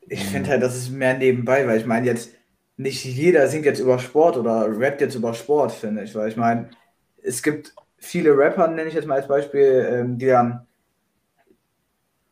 Ich 0.07 0.25
finde 0.25 0.49
halt, 0.49 0.63
das 0.63 0.75
ist 0.75 0.89
mehr 0.89 1.17
nebenbei, 1.17 1.65
weil 1.67 1.79
ich 1.79 1.85
meine 1.85 2.05
jetzt, 2.05 2.31
nicht 2.77 3.05
jeder 3.05 3.47
singt 3.47 3.65
jetzt 3.65 3.79
über 3.79 3.99
Sport 3.99 4.37
oder 4.37 4.67
rappt 4.67 5.01
jetzt 5.01 5.15
über 5.15 5.33
Sport, 5.33 5.71
finde 5.71 6.03
ich. 6.03 6.15
Weil 6.15 6.29
ich 6.29 6.37
meine, 6.37 6.71
es 7.21 7.43
gibt 7.43 7.73
viele 7.97 8.35
Rapper, 8.35 8.67
nenne 8.67 8.89
ich 8.89 8.95
jetzt 8.95 9.07
mal 9.07 9.19
als 9.19 9.27
Beispiel, 9.27 9.87
ähm, 9.89 10.17
die 10.17 10.25
dann, 10.25 10.65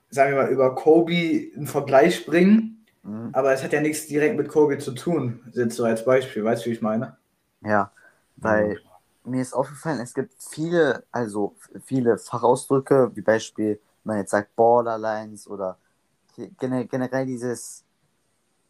sagen 0.10 0.36
wir 0.36 0.44
mal, 0.44 0.52
über 0.52 0.76
Kobe 0.76 1.52
einen 1.56 1.68
Vergleich 1.68 2.26
bringen, 2.26 2.79
Mhm. 3.10 3.34
aber 3.34 3.54
es 3.54 3.64
hat 3.64 3.74
ja 3.74 3.82
nichts 3.82 4.08
direkt 4.08 4.38
mit 4.38 4.48
Kobe 4.50 4.78
zu 4.78 4.92
tun, 4.94 5.42
jetzt 5.54 5.76
so 5.76 5.84
als 5.86 6.06
Beispiel, 6.06 6.44
weißt 6.44 6.66
du, 6.66 6.70
wie 6.70 6.74
ich 6.74 6.82
meine? 6.82 7.18
Ja, 7.62 7.92
weil 8.38 8.80
mir 9.24 9.42
ist 9.42 9.54
aufgefallen, 9.54 10.00
es 10.00 10.14
gibt 10.14 10.34
viele, 10.42 11.04
also 11.12 11.56
viele 11.86 12.18
Fachausdrücke, 12.18 13.12
wie 13.16 13.22
Beispiel, 13.22 13.80
wenn 14.04 14.16
man 14.16 14.18
jetzt 14.20 14.32
sagt 14.32 14.56
Borderlines 14.56 15.48
oder 15.48 15.78
ge- 16.36 16.52
gene- 16.60 16.88
generell 16.88 17.26
dieses 17.26 17.84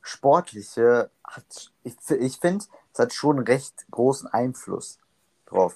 Sportliche 0.02 1.12
hat, 1.24 1.72
ich, 1.84 1.96
ich 2.12 2.38
finde, 2.38 2.66
es 2.94 3.00
hat 3.00 3.14
schon 3.14 3.40
recht 3.40 3.86
großen 3.92 4.28
Einfluss 4.30 5.00
drauf. 5.48 5.76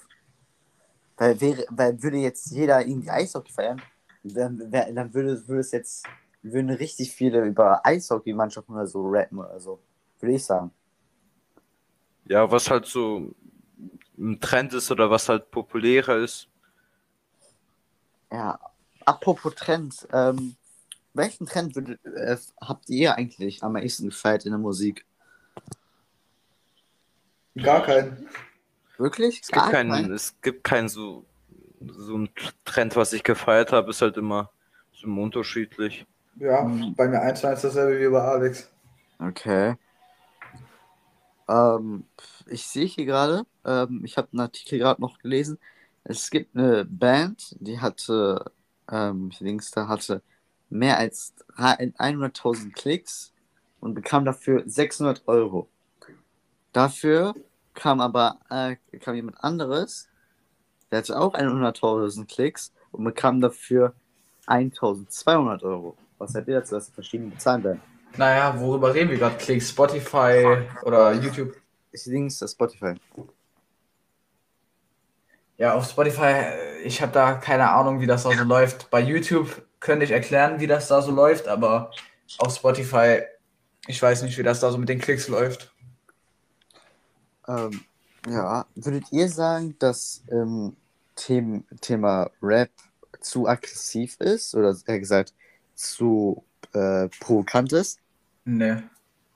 Weil, 1.16 1.40
wäre, 1.40 1.64
weil 1.70 2.02
würde 2.02 2.18
jetzt 2.18 2.46
jeder 2.50 2.84
irgendwie 2.84 3.10
Eishockey 3.10 3.52
feiern, 3.52 3.80
dann, 4.24 4.58
dann 4.70 5.14
würde, 5.14 5.46
würde 5.46 5.60
es 5.60 5.70
jetzt, 5.70 6.04
würden 6.52 6.70
richtig 6.70 7.10
viele 7.12 7.44
über 7.44 7.84
Eishockey-Mannschaften 7.84 8.74
oder 8.74 8.86
so 8.86 9.06
rappen 9.08 9.38
oder 9.38 9.58
so, 9.58 9.80
würde 10.20 10.34
ich 10.34 10.44
sagen. 10.44 10.70
Ja, 12.26 12.50
was 12.50 12.70
halt 12.70 12.86
so 12.86 13.34
ein 14.18 14.40
Trend 14.40 14.72
ist 14.74 14.90
oder 14.90 15.10
was 15.10 15.28
halt 15.28 15.50
populärer 15.50 16.18
ist. 16.18 16.48
Ja, 18.30 18.58
apropos 19.04 19.54
Trend, 19.54 20.06
ähm, 20.12 20.56
welchen 21.14 21.46
Trend 21.46 21.74
würdet, 21.76 22.04
äh, 22.04 22.36
habt 22.60 22.88
ihr 22.88 23.14
eigentlich 23.14 23.62
am 23.62 23.72
meisten 23.72 24.06
gefeiert 24.06 24.44
in 24.44 24.52
der 24.52 24.58
Musik? 24.58 25.04
Gar 27.56 27.82
keinen. 27.82 28.28
Wirklich? 28.98 29.40
Es 29.42 29.48
gibt 29.48 29.70
keinen, 29.70 30.12
es 30.12 30.34
gibt 30.40 30.64
keinen 30.64 30.88
so, 30.88 31.24
so 31.80 32.14
einen 32.14 32.30
Trend, 32.64 32.96
was 32.96 33.12
ich 33.12 33.22
gefeiert 33.22 33.72
habe, 33.72 33.90
ist 33.90 34.02
halt 34.02 34.16
immer 34.16 34.50
so 34.92 35.06
immer 35.06 35.22
unterschiedlich. 35.22 36.06
Ja, 36.36 36.62
Mhm. 36.64 36.94
bei 36.96 37.08
mir 37.08 37.20
eins 37.20 37.40
zu 37.40 37.48
eins 37.48 37.62
dasselbe 37.62 37.98
wie 38.00 38.10
bei 38.10 38.20
Alex. 38.22 38.70
Okay. 39.20 39.74
Ähm, 41.48 42.06
ich 42.46 42.66
sehe 42.66 42.86
hier 42.86 43.04
gerade, 43.06 43.46
ähm, 43.64 44.02
ich 44.04 44.16
habe 44.16 44.28
einen 44.32 44.40
Artikel 44.40 44.78
gerade 44.78 45.00
noch 45.00 45.18
gelesen. 45.18 45.58
Es 46.04 46.30
gibt 46.30 46.56
eine 46.56 46.84
Band, 46.84 47.56
die 47.60 47.80
hatte, 47.80 48.52
ähm, 48.90 49.30
links 49.40 49.70
da 49.70 49.88
hatte 49.88 50.22
mehr 50.70 50.98
als 50.98 51.34
100.000 51.56 52.74
Klicks 52.74 53.32
und 53.80 53.94
bekam 53.94 54.24
dafür 54.24 54.62
600 54.66 55.22
Euro. 55.28 55.68
Dafür 56.72 57.34
kam 57.74 58.00
aber 58.00 58.38
äh, 58.50 58.76
kam 58.98 59.14
jemand 59.14 59.42
anderes, 59.42 60.08
der 60.90 60.98
hatte 60.98 61.18
auch 61.18 61.34
100.000 61.34 62.28
Klicks 62.28 62.72
und 62.92 63.04
bekam 63.04 63.40
dafür 63.40 63.94
1.200 64.46 65.62
Euro. 65.62 65.96
Was 66.18 66.32
seid 66.32 66.48
ihr 66.48 66.54
dazu, 66.54 66.74
dass 66.74 66.88
verschiedene 66.88 67.30
bezahlen 67.30 67.64
werden? 67.64 67.80
Naja, 68.16 68.58
worüber 68.58 68.94
reden 68.94 69.10
wir 69.10 69.18
gerade? 69.18 69.36
Klicks, 69.36 69.70
Spotify 69.70 70.66
oder 70.82 71.12
YouTube? 71.12 71.56
Ich 71.90 72.06
links 72.06 72.38
das 72.38 72.52
Spotify. 72.52 72.94
Ja, 75.56 75.74
auf 75.74 75.88
Spotify, 75.88 76.44
ich 76.84 77.00
habe 77.00 77.12
da 77.12 77.34
keine 77.34 77.70
Ahnung, 77.70 78.00
wie 78.00 78.06
das 78.06 78.24
da 78.24 78.30
so 78.30 78.44
läuft. 78.44 78.90
Bei 78.90 79.00
YouTube 79.00 79.64
könnte 79.80 80.04
ich 80.04 80.10
erklären, 80.10 80.60
wie 80.60 80.66
das 80.66 80.88
da 80.88 81.02
so 81.02 81.12
läuft, 81.12 81.46
aber 81.48 81.90
auf 82.38 82.54
Spotify, 82.54 83.22
ich 83.86 84.00
weiß 84.00 84.22
nicht, 84.22 84.36
wie 84.38 84.42
das 84.42 84.60
da 84.60 84.70
so 84.70 84.78
mit 84.78 84.88
den 84.88 85.00
Klicks 85.00 85.28
läuft. 85.28 85.72
Ähm, 87.46 87.84
ja, 88.28 88.66
würdet 88.74 89.12
ihr 89.12 89.28
sagen, 89.28 89.76
dass 89.78 90.24
ähm, 90.30 90.76
Them 91.16 91.64
Thema 91.80 92.30
Rap 92.42 92.70
zu 93.20 93.46
aggressiv 93.46 94.16
ist 94.20 94.54
oder 94.54 94.76
eher 94.86 94.98
gesagt 94.98 95.34
zu 95.74 96.44
äh, 96.72 97.08
provokant 97.20 97.72
ist? 97.72 97.98
Nee. 98.44 98.76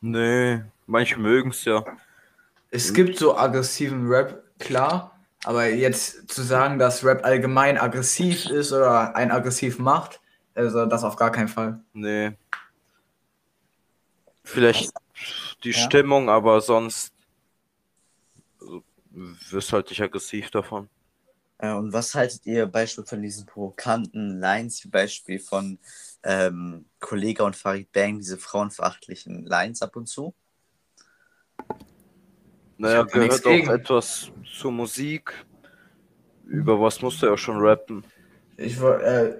Nee, 0.01 0.63
manche 0.87 1.19
mögen 1.19 1.51
es 1.51 1.65
ja. 1.65 1.85
Es 2.71 2.93
gibt 2.93 3.19
so 3.19 3.37
aggressiven 3.37 4.07
Rap, 4.07 4.43
klar, 4.59 5.19
aber 5.45 5.69
jetzt 5.69 6.31
zu 6.31 6.43
sagen, 6.43 6.79
dass 6.79 7.05
Rap 7.05 7.25
allgemein 7.25 7.79
aggressiv 7.79 8.47
ist 8.47 8.73
oder 8.73 9.15
einen 9.17 9.31
aggressiv 9.31 9.79
macht, 9.79 10.21
also 10.55 10.87
das 10.87 11.05
auf 11.05 11.17
gar 11.17 11.33
keinen 11.33 11.49
Fall. 11.49 11.81
Nee. 11.93 12.33
Vielleicht 14.45 14.93
die 15.65 15.71
Ja. 15.71 15.79
Stimmung, 15.79 16.29
aber 16.29 16.61
sonst 16.61 17.13
also, 18.61 18.83
wirst 19.11 19.73
halt 19.73 19.89
nicht 19.91 20.03
aggressiv 20.03 20.51
davon. 20.51 20.89
Äh, 21.59 21.73
und 21.73 21.93
was 21.93 22.15
haltet 22.15 22.47
ihr 22.47 22.67
Beispiel 22.67 23.05
von 23.05 23.21
diesen 23.23 23.47
provokanten 23.47 24.39
Lines, 24.41 24.85
wie 24.85 24.89
Beispiel 24.89 25.39
von 25.39 25.79
ähm, 26.23 26.87
Kollega 27.01 27.45
und 27.45 27.57
Farid 27.57 27.93
Bang, 27.93 28.19
diese 28.19 28.39
frauenverachtlichen 28.39 29.45
Lines 29.45 29.83
ab 29.83 29.97
und 29.97 30.07
zu? 30.07 30.35
Naja, 32.79 33.03
gehört 33.03 33.45
auch 33.47 33.51
gegen. 33.51 33.71
etwas 33.71 34.31
zur 34.59 34.73
Musik. 34.73 35.33
Über 36.45 36.81
was 36.81 37.03
musst 37.03 37.23
du 37.23 37.27
ja 37.27 37.37
schon 37.37 37.59
rappen. 37.59 38.05
Ich 38.57 38.81
äh, 38.81 39.35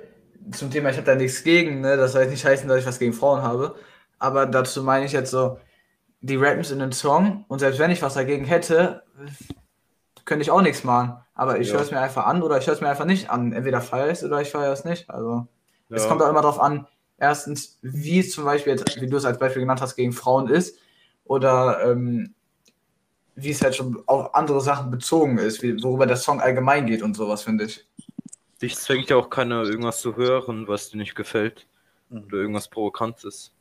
zum 0.53 0.71
Thema, 0.71 0.91
ich 0.91 0.97
habe 0.97 1.07
da 1.07 1.15
nichts 1.15 1.43
gegen, 1.43 1.81
ne? 1.81 1.97
Das 1.97 2.13
soll 2.13 2.23
jetzt 2.23 2.31
nicht 2.31 2.45
heißen, 2.45 2.69
dass 2.69 2.81
ich 2.81 2.87
was 2.87 2.99
gegen 2.99 3.13
Frauen 3.13 3.43
habe. 3.43 3.77
Aber 4.19 4.47
dazu 4.47 4.83
meine 4.83 5.07
ich 5.07 5.13
jetzt 5.13 5.31
so, 5.31 5.59
die 6.21 6.37
rappen 6.37 6.65
in 6.65 6.81
den 6.81 6.93
Song 6.93 7.45
und 7.49 7.61
selbst 7.61 7.79
wenn 7.79 7.91
ich 7.91 8.03
was 8.03 8.15
dagegen 8.15 8.45
hätte, 8.45 9.05
könnte 10.25 10.43
ich 10.43 10.51
auch 10.51 10.63
nichts 10.63 10.85
machen. 10.85 11.17
Aber 11.35 11.61
ich 11.61 11.69
Ja. 11.69 11.75
höre 11.75 11.83
es 11.83 11.91
mir 11.93 12.01
einfach 12.01 12.27
an 12.27 12.43
oder 12.43 12.59
ich 12.59 12.67
höre 12.67 12.75
es 12.75 12.81
mir 12.81 12.89
einfach 12.89 13.05
nicht 13.05 13.31
an. 13.31 13.53
Entweder 13.53 13.81
feiere 13.81 14.07
ich 14.09 14.19
es 14.19 14.25
oder 14.25 14.41
ich 14.41 14.51
feiere 14.51 14.73
es 14.73 14.85
nicht. 14.85 15.09
Also 15.09 15.47
es 15.91 16.03
Ja. 16.03 16.09
kommt 16.09 16.23
auch 16.23 16.29
immer 16.29 16.43
darauf 16.43 16.61
an, 16.61 16.87
erstens, 17.19 17.79
wie 17.83 18.21
es 18.21 18.33
zum 18.33 18.45
Beispiel 18.45 18.75
jetzt, 18.75 19.01
wie 19.01 19.07
du 19.07 19.17
es 19.17 19.25
als 19.25 19.39
Beispiel 19.39 19.61
genannt 19.61 19.81
hast, 19.81 19.97
gegen 19.97 20.13
Frauen 20.13 20.49
ist. 20.49 20.79
Oder 21.25 21.83
ähm, 21.85 22.35
wie 23.35 23.51
es 23.51 23.63
halt 23.63 23.77
schon 23.77 24.03
auf 24.07 24.35
andere 24.35 24.61
Sachen 24.61 24.91
bezogen 24.91 25.39
ist, 25.39 25.63
wie, 25.63 25.81
worüber 25.83 26.07
der 26.07 26.17
Song 26.17 26.41
allgemein 26.41 26.87
geht 26.87 27.03
und 27.03 27.15
sowas, 27.15 27.43
finde 27.43 27.65
ich. 27.65 27.87
Dich 28.61 28.77
zwingt 28.77 29.11
ja 29.11 29.17
auch 29.17 29.31
keiner, 29.31 29.63
irgendwas 29.63 30.01
zu 30.01 30.17
hören, 30.17 30.67
was 30.67 30.91
dir 30.91 30.97
nicht 30.97 31.15
gefällt. 31.15 31.67
Mhm. 32.09 32.25
Oder 32.25 32.39
irgendwas 32.39 32.69
Provokantes. 32.69 33.53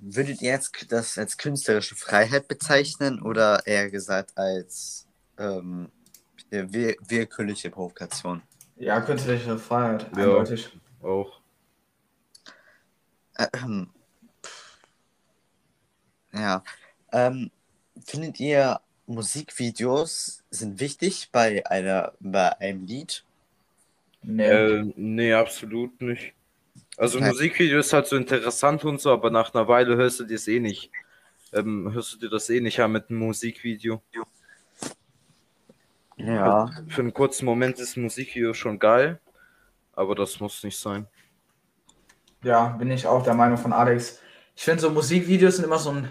Würdet 0.00 0.40
ihr 0.42 0.50
jetzt 0.52 0.92
das 0.92 1.18
als 1.18 1.36
künstlerische 1.36 1.96
Freiheit 1.96 2.48
bezeichnen 2.48 3.20
oder 3.20 3.66
eher 3.66 3.90
gesagt 3.90 4.36
als 4.36 5.06
ähm, 5.38 5.90
wir 6.50 6.96
willkürliche 7.08 7.70
Provokation? 7.70 8.42
Ja, 8.76 9.00
künstlerische 9.00 9.58
Freiheit, 9.58 10.06
Ja. 10.16 10.22
eindeutig. 10.22 10.70
Auch. 11.02 11.39
Ähm, 13.54 13.88
ja. 16.32 16.62
Ähm, 17.12 17.50
findet 18.04 18.40
ihr 18.40 18.80
Musikvideos 19.06 20.44
sind 20.50 20.78
wichtig 20.80 21.30
bei 21.32 21.66
einer 21.66 22.12
bei 22.20 22.58
einem 22.60 22.86
Lied? 22.86 23.24
Nee. 24.22 24.44
Äh, 24.44 24.92
nee, 24.96 25.32
absolut 25.32 26.00
nicht. 26.00 26.32
Also 26.96 27.18
Okay. 27.18 27.28
Musikvideo 27.28 27.78
ist 27.80 27.92
halt 27.92 28.06
so 28.06 28.16
interessant 28.16 28.84
und 28.84 29.00
so, 29.00 29.10
aber 29.10 29.30
nach 29.30 29.54
einer 29.54 29.66
Weile 29.66 29.96
hörst 29.96 30.20
du 30.20 30.24
dir 30.24 30.36
das 30.36 30.46
eh 30.48 30.60
nicht. 30.60 30.90
Ähm, 31.52 31.92
hörst 31.92 32.14
du 32.14 32.18
dir 32.18 32.28
das 32.28 32.48
eh 32.50 32.60
nicht 32.60 32.78
an 32.80 32.92
mit 32.92 33.10
einem 33.10 33.20
Musikvideo. 33.20 34.02
Ja. 36.16 36.70
Für 36.88 37.00
einen 37.00 37.14
kurzen 37.14 37.46
Moment 37.46 37.78
ist 37.78 37.96
ein 37.96 38.02
Musikvideo 38.02 38.52
schon 38.52 38.78
geil, 38.78 39.18
aber 39.94 40.14
das 40.14 40.38
muss 40.38 40.62
nicht 40.62 40.78
sein. 40.78 41.06
Ja, 42.42 42.68
bin 42.68 42.90
ich 42.90 43.06
auch 43.06 43.22
der 43.22 43.34
Meinung 43.34 43.58
von 43.58 43.72
Alex. 43.72 44.18
Ich 44.56 44.64
finde, 44.64 44.80
so 44.80 44.90
Musikvideos 44.90 45.56
sind 45.56 45.64
immer 45.64 45.78
so 45.78 45.90
ein 45.90 46.08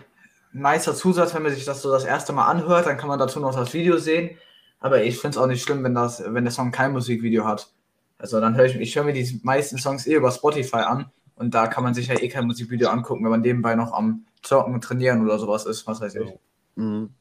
nicer 0.53 0.95
Zusatz, 0.95 1.33
wenn 1.33 1.43
man 1.43 1.53
sich 1.53 1.65
das 1.65 1.81
so 1.81 1.91
das 1.91 2.05
erste 2.05 2.33
Mal 2.33 2.47
anhört, 2.47 2.85
dann 2.85 2.97
kann 2.97 3.09
man 3.09 3.19
dazu 3.19 3.39
noch 3.39 3.55
das 3.55 3.73
Video 3.73 3.97
sehen. 3.97 4.37
Aber 4.79 5.03
ich 5.03 5.17
finde 5.17 5.35
es 5.35 5.37
auch 5.37 5.47
nicht 5.47 5.63
schlimm, 5.63 5.83
wenn, 5.83 5.95
das, 5.95 6.23
wenn 6.25 6.43
der 6.45 6.53
Song 6.53 6.71
kein 6.71 6.93
Musikvideo 6.93 7.45
hat. 7.45 7.71
Also 8.17 8.39
dann 8.39 8.55
höre 8.55 8.65
ich, 8.65 8.75
ich 8.75 8.95
höre 8.95 9.03
mir 9.03 9.13
die 9.13 9.39
meisten 9.43 9.77
Songs 9.77 10.05
eh 10.07 10.15
über 10.15 10.31
Spotify 10.31 10.77
an 10.77 11.11
und 11.35 11.53
da 11.53 11.67
kann 11.67 11.83
man 11.83 11.93
sich 11.93 12.07
ja 12.07 12.19
eh 12.19 12.27
kein 12.27 12.45
Musikvideo 12.45 12.89
angucken, 12.89 13.23
wenn 13.23 13.31
man 13.31 13.41
nebenbei 13.41 13.75
noch 13.75 13.93
am 13.93 14.25
Zocken, 14.41 14.79
Trainieren 14.81 15.23
oder 15.23 15.39
sowas 15.39 15.65
ist, 15.65 15.85
was 15.87 16.01
weiß 16.01 16.15
ich. 16.15 16.29
Mhm. 16.75 17.13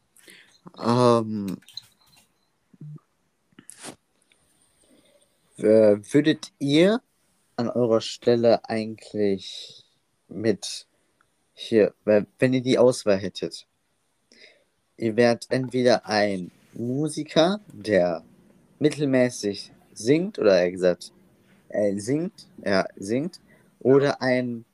Ähm, 0.79 1.57
w- 5.57 5.99
würdet 6.13 6.53
ihr 6.59 7.01
an 7.59 7.69
eurer 7.69 8.01
Stelle 8.01 8.65
eigentlich 8.69 9.85
mit 10.29 10.87
hier, 11.53 11.93
wenn 12.05 12.27
wenn 12.39 12.55
ihr 12.55 12.63
die 12.63 12.79
Auswahl 12.79 13.19
hättet, 13.19 13.67
ihr 14.97 15.17
wärt 15.17 15.47
entweder 15.51 16.07
ein 16.07 16.53
Musiker, 16.73 17.61
der 17.73 18.23
mittelmäßig 18.79 19.73
singt, 19.93 20.39
oder 20.39 20.61
eher 20.61 20.71
gesagt, 20.71 21.13
er 21.69 21.99
singt, 22.01 22.47
er 22.63 22.89
singt, 22.97 23.41
oder 23.81 24.23
ein 24.23 24.65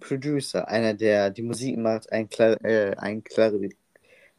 Producer, 0.00 0.66
einer, 0.66 0.94
der 0.94 1.28
die 1.28 1.42
Musik 1.42 1.76
macht, 1.76 2.10
ein, 2.10 2.30
Kla 2.30 2.54
äh, 2.64 2.96
ein 2.96 3.22
Klavier, 3.22 3.70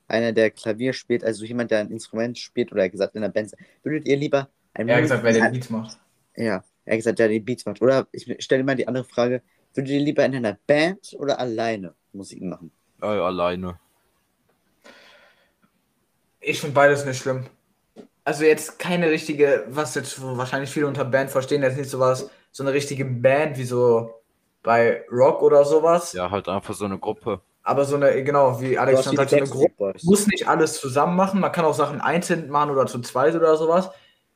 einer, 0.08 0.32
der 0.32 0.50
Klavier 0.50 0.94
spielt, 0.94 1.24
also 1.24 1.46
jemand, 1.46 1.70
der 1.70 1.82
ein 1.82 1.92
Instrument 1.92 2.38
spielt 2.40 2.72
oder 2.72 2.90
gesagt 2.90 3.16
in 3.16 3.22
der 3.22 3.30
Band. 3.30 3.54
Würdet 3.84 4.08
ihr 4.08 4.18
lieber 4.18 4.50
ein 4.74 4.88
Er 4.90 4.96
hat 4.96 5.04
gesagt, 5.04 5.24
wer 5.24 5.34
den 5.34 5.44
Musiker- 5.44 5.52
Beats 5.52 5.70
macht. 5.70 6.00
Ja, 6.36 6.64
er 6.86 6.94
hat 6.94 7.00
gesagt, 7.00 7.20
der 7.20 7.28
die 7.28 7.40
Beats 7.40 7.66
macht. 7.66 7.82
Oder 7.82 8.08
ich 8.12 8.28
stelle 8.44 8.64
mal 8.64 8.76
die 8.76 8.88
andere 8.88 9.04
Frage: 9.04 9.42
Würdet 9.74 9.92
ihr 9.92 10.00
lieber 10.00 10.26
in 10.26 10.36
einer 10.36 10.58
Band 10.68 11.16
oder 11.18 11.40
alleine 11.40 11.94
Musik 12.14 12.42
machen? 12.42 12.72
Äh, 13.02 13.06
alleine. 13.06 13.80
Ich 16.40 16.60
finde 16.60 16.74
beides 16.74 17.06
nicht 17.06 17.20
schlimm. 17.20 17.46
Also 18.24 18.44
jetzt 18.44 18.80
keine 18.80 19.10
richtige, 19.10 19.66
was 19.70 19.96
jetzt 19.96 20.22
wahrscheinlich 20.22 20.70
viele 20.70 20.88
unter 20.88 21.06
Band 21.06 21.30
verstehen, 21.30 21.64
jetzt 21.64 21.78
nicht 21.78 21.90
sowas, 21.90 22.30
so 22.52 22.64
eine 22.64 22.74
richtige 22.74 23.06
Band 23.06 23.58
wie 23.58 23.64
so 23.64 24.22
bei 24.64 25.04
Rock 25.12 25.42
oder 25.42 25.66
sowas. 25.66 26.14
Ja, 26.14 26.30
halt 26.30 26.48
einfach 26.48 26.74
so 26.74 26.86
eine 26.86 27.00
Gruppe. 27.00 27.42
Aber 27.64 27.86
so 27.86 27.96
eine, 27.96 28.24
genau, 28.24 28.60
wie 28.60 28.78
Alex 28.78 29.04
schon 29.04 29.16
sagt, 29.16 29.30
so 29.30 29.38
eine 29.38 29.48
Gruppe 29.48 29.94
muss 30.04 30.28
nicht 30.28 30.48
alles 30.48 30.80
zusammen 30.80 31.16
machen. 31.16 31.40
Man 31.40 31.52
kann 31.52 31.66
auch 31.66 31.76
Sachen 31.76 32.02
einzeln 32.02 32.50
machen 32.50 32.72
oder 32.72 32.88
zu 32.88 33.00
zweit 33.02 33.36
oder 33.36 33.56
sowas. 33.56 33.92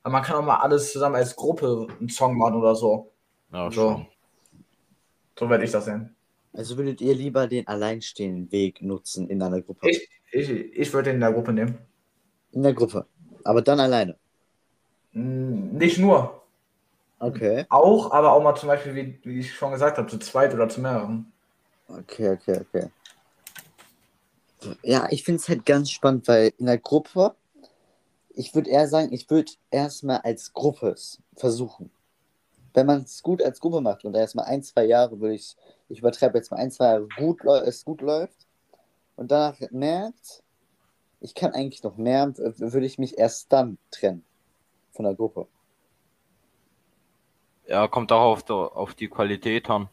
Aber 0.06 0.12
man 0.12 0.22
kann 0.24 0.36
auch 0.36 0.46
mal 0.46 0.58
alles 0.58 0.92
zusammen 0.92 1.16
als 1.16 1.36
Gruppe 1.36 1.88
einen 2.00 2.10
Song 2.10 2.38
machen 2.38 2.54
oder 2.58 2.76
so. 2.76 3.12
Ja, 3.52 3.72
So, 3.72 3.90
schon. 3.90 4.08
so 5.36 5.50
werde 5.50 5.64
ich 5.64 5.72
das 5.72 5.86
sehen. 5.86 6.16
Also 6.54 6.78
würdet 6.78 7.02
ihr 7.02 7.16
lieber 7.16 7.48
den 7.48 7.68
alleinstehenden 7.68 8.52
Weg 8.52 8.84
nutzen 8.84 9.28
in 9.32 9.42
einer 9.42 9.62
Gruppe? 9.64 9.90
Ich, 9.90 10.08
ich, 10.32 10.48
ich 10.52 10.94
würde 10.94 11.10
den 11.10 11.16
in 11.16 11.22
der 11.22 11.34
Gruppe 11.34 11.54
nehmen. 11.54 11.80
In 12.52 12.62
der 12.62 12.74
Gruppe. 12.76 13.08
Aber 13.44 13.64
dann 13.64 13.80
alleine. 13.80 14.16
Mm, 15.14 15.76
Nicht 15.76 15.98
nur. 15.98 16.44
Okay. 17.20 17.66
Auch, 17.70 18.12
aber 18.12 18.34
auch 18.34 18.44
mal 18.44 18.54
zum 18.56 18.68
Beispiel, 18.68 18.94
wie, 18.94 19.20
wie 19.24 19.40
ich 19.40 19.56
schon 19.56 19.72
gesagt 19.72 19.98
habe, 19.98 20.08
zu 20.08 20.20
zweit 20.20 20.54
oder 20.54 20.70
zu 20.70 20.82
mehreren. 20.82 21.32
Okay, 21.90 22.30
okay, 22.30 22.60
okay. 22.62 22.90
Ja, 24.84 25.08
ich 25.12 25.24
finde 25.24 25.40
es 25.42 25.50
halt 25.50 25.66
ganz 25.66 25.90
spannend, 25.92 26.28
weil 26.28 26.54
in 26.58 26.66
der 26.68 26.78
Gruppe, 26.78 27.36
ich 28.36 28.56
würde 28.56 28.70
eher 28.70 28.88
sagen, 28.88 29.14
ich 29.14 29.30
würde 29.30 29.52
erstmal 29.72 30.20
als 30.20 30.54
Gruppe 30.54 30.90
es 30.90 31.22
versuchen. 31.36 31.92
Wenn 32.74 32.88
man 32.88 33.04
es 33.04 33.24
gut 33.24 33.44
als 33.44 33.60
Gruppe 33.60 33.82
macht 33.82 34.06
und 34.06 34.16
erstmal 34.16 34.46
ein, 34.46 34.64
zwei 34.64 34.86
Jahre 34.86 35.20
würde 35.22 35.36
ich, 35.36 35.56
ich 35.90 36.00
übertreibe 36.00 36.38
jetzt 36.38 36.52
mal 36.52 36.58
ein, 36.58 36.72
zwei 36.72 36.86
Jahre 36.86 37.08
gut, 37.18 37.44
es 37.46 37.86
gut 37.86 38.02
läuft 38.02 38.48
und 39.18 39.32
danach 39.32 39.60
merkt, 39.72 40.44
ich 41.22 41.36
kann 41.36 41.54
eigentlich 41.54 41.84
noch 41.84 41.98
mehr, 41.98 42.34
würde 42.38 42.86
ich 42.86 43.00
mich 43.00 43.18
erst 43.18 43.52
dann 43.54 43.78
trennen 43.92 44.26
von 44.94 45.06
der 45.06 45.16
Gruppe. 45.16 45.48
Ja, 47.68 47.88
kommt 47.88 48.12
auch 48.12 48.22
auf, 48.24 48.44
der, 48.44 48.56
auf 48.56 48.96
die 48.96 49.08
Qualität 49.08 49.70
an. 49.70 49.90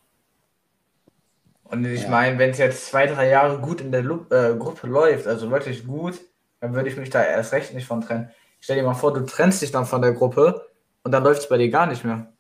Und 1.65 1.85
ich 1.87 2.03
Ja. 2.03 2.11
meine, 2.11 2.39
wenn 2.39 2.51
es 2.51 2.59
jetzt 2.59 2.87
zwei, 2.87 3.07
drei 3.07 3.29
Jahre 3.29 3.59
gut 3.61 3.81
in 3.81 3.91
der 3.93 4.03
Lu 4.03 4.27
äh, 4.31 4.55
Gruppe 4.57 4.87
läuft, 4.87 5.27
also 5.27 5.51
wirklich 5.51 5.87
gut, 5.87 6.21
dann 6.63 6.75
würde 6.75 6.89
ich 6.89 6.97
mich 6.97 7.11
da 7.11 7.25
erst 7.25 7.53
recht 7.53 7.75
nicht 7.75 7.87
von 7.89 8.01
trennen. 8.03 8.31
Stell 8.61 8.77
dir 8.77 8.85
mal 8.85 8.95
vor, 8.95 9.13
du 9.13 9.27
trennst 9.27 9.61
dich 9.63 9.73
dann 9.73 9.85
von 9.85 10.01
der 10.01 10.13
Gruppe 10.13 10.69
und 11.03 11.11
dann 11.13 11.25
läuft 11.25 11.41
es 11.43 11.49
bei 11.49 11.59
dir 11.59 11.71
gar 11.71 11.87
nicht 11.89 12.05
mehr. 12.05 12.33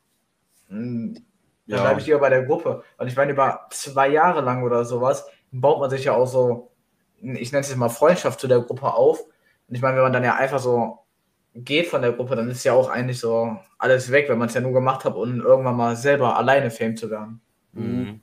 Mm, 0.68 1.14
Dann 1.14 1.24
Ja. 1.66 1.82
bleibe 1.82 2.00
ich 2.00 2.06
lieber 2.06 2.20
bei 2.20 2.30
der 2.30 2.44
Gruppe. 2.44 2.84
Und 2.98 3.08
ich 3.08 3.16
meine, 3.16 3.32
über 3.32 3.66
zwei 3.70 4.08
Jahre 4.08 4.40
lang 4.40 4.62
oder 4.62 4.84
sowas 4.84 5.26
baut 5.50 5.80
man 5.80 5.90
sich 5.90 6.04
ja 6.04 6.14
auch 6.14 6.26
so, 6.26 6.70
ich 7.20 7.50
nenne 7.52 7.62
es 7.62 7.68
jetzt 7.70 7.76
mal 7.78 7.88
Freundschaft 7.88 8.38
zu 8.40 8.46
der 8.48 8.60
Gruppe 8.60 8.94
auf. 8.94 9.20
Und 9.68 9.74
ich 9.74 9.82
meine, 9.82 9.96
wenn 9.96 10.04
man 10.04 10.12
dann 10.12 10.24
ja 10.24 10.36
einfach 10.36 10.60
so 10.60 11.00
geht 11.54 11.88
von 11.88 12.02
der 12.02 12.12
Gruppe, 12.12 12.36
dann 12.36 12.48
ist 12.50 12.64
ja 12.64 12.74
auch 12.74 12.88
eigentlich 12.90 13.18
so 13.20 13.56
alles 13.78 14.10
weg, 14.12 14.28
wenn 14.28 14.38
man 14.38 14.48
es 14.48 14.54
ja 14.54 14.60
nur 14.60 14.72
gemacht 14.72 15.04
hat, 15.04 15.16
um 15.16 15.40
irgendwann 15.40 15.76
mal 15.76 15.96
selber 15.96 16.36
alleine 16.36 16.70
Fame 16.70 16.96
zu 16.96 17.10
werden. 17.10 17.40
Mhm. 17.72 18.20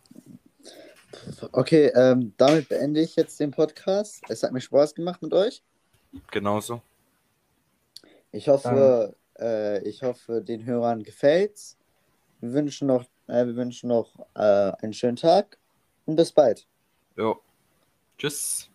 Okay, 1.51 1.91
ähm, 1.95 2.33
damit 2.37 2.69
beende 2.69 3.01
ich 3.01 3.15
jetzt 3.17 3.39
den 3.39 3.51
Podcast. 3.51 4.23
Es 4.29 4.43
hat 4.43 4.53
mir 4.53 4.61
Spaß 4.61 4.95
gemacht 4.95 5.21
mit 5.21 5.33
euch. 5.33 5.63
Genauso. 6.31 6.81
Ich 8.31 8.47
hoffe, 8.47 9.15
äh, 9.39 9.81
ich 9.87 10.03
hoffe, 10.03 10.41
den 10.41 10.65
Hörern 10.65 11.03
gefällt's. 11.03 11.77
Wir 12.41 12.53
wünschen 12.53 12.87
noch, 12.87 13.05
äh, 13.27 13.45
wir 13.45 13.55
wünschen 13.55 13.89
noch 13.89 14.13
äh, 14.35 14.71
einen 14.81 14.93
schönen 14.93 15.17
Tag 15.17 15.57
und 16.05 16.15
bis 16.15 16.31
bald. 16.31 16.67
Jo. 17.15 17.41
Tschüss. 18.17 18.68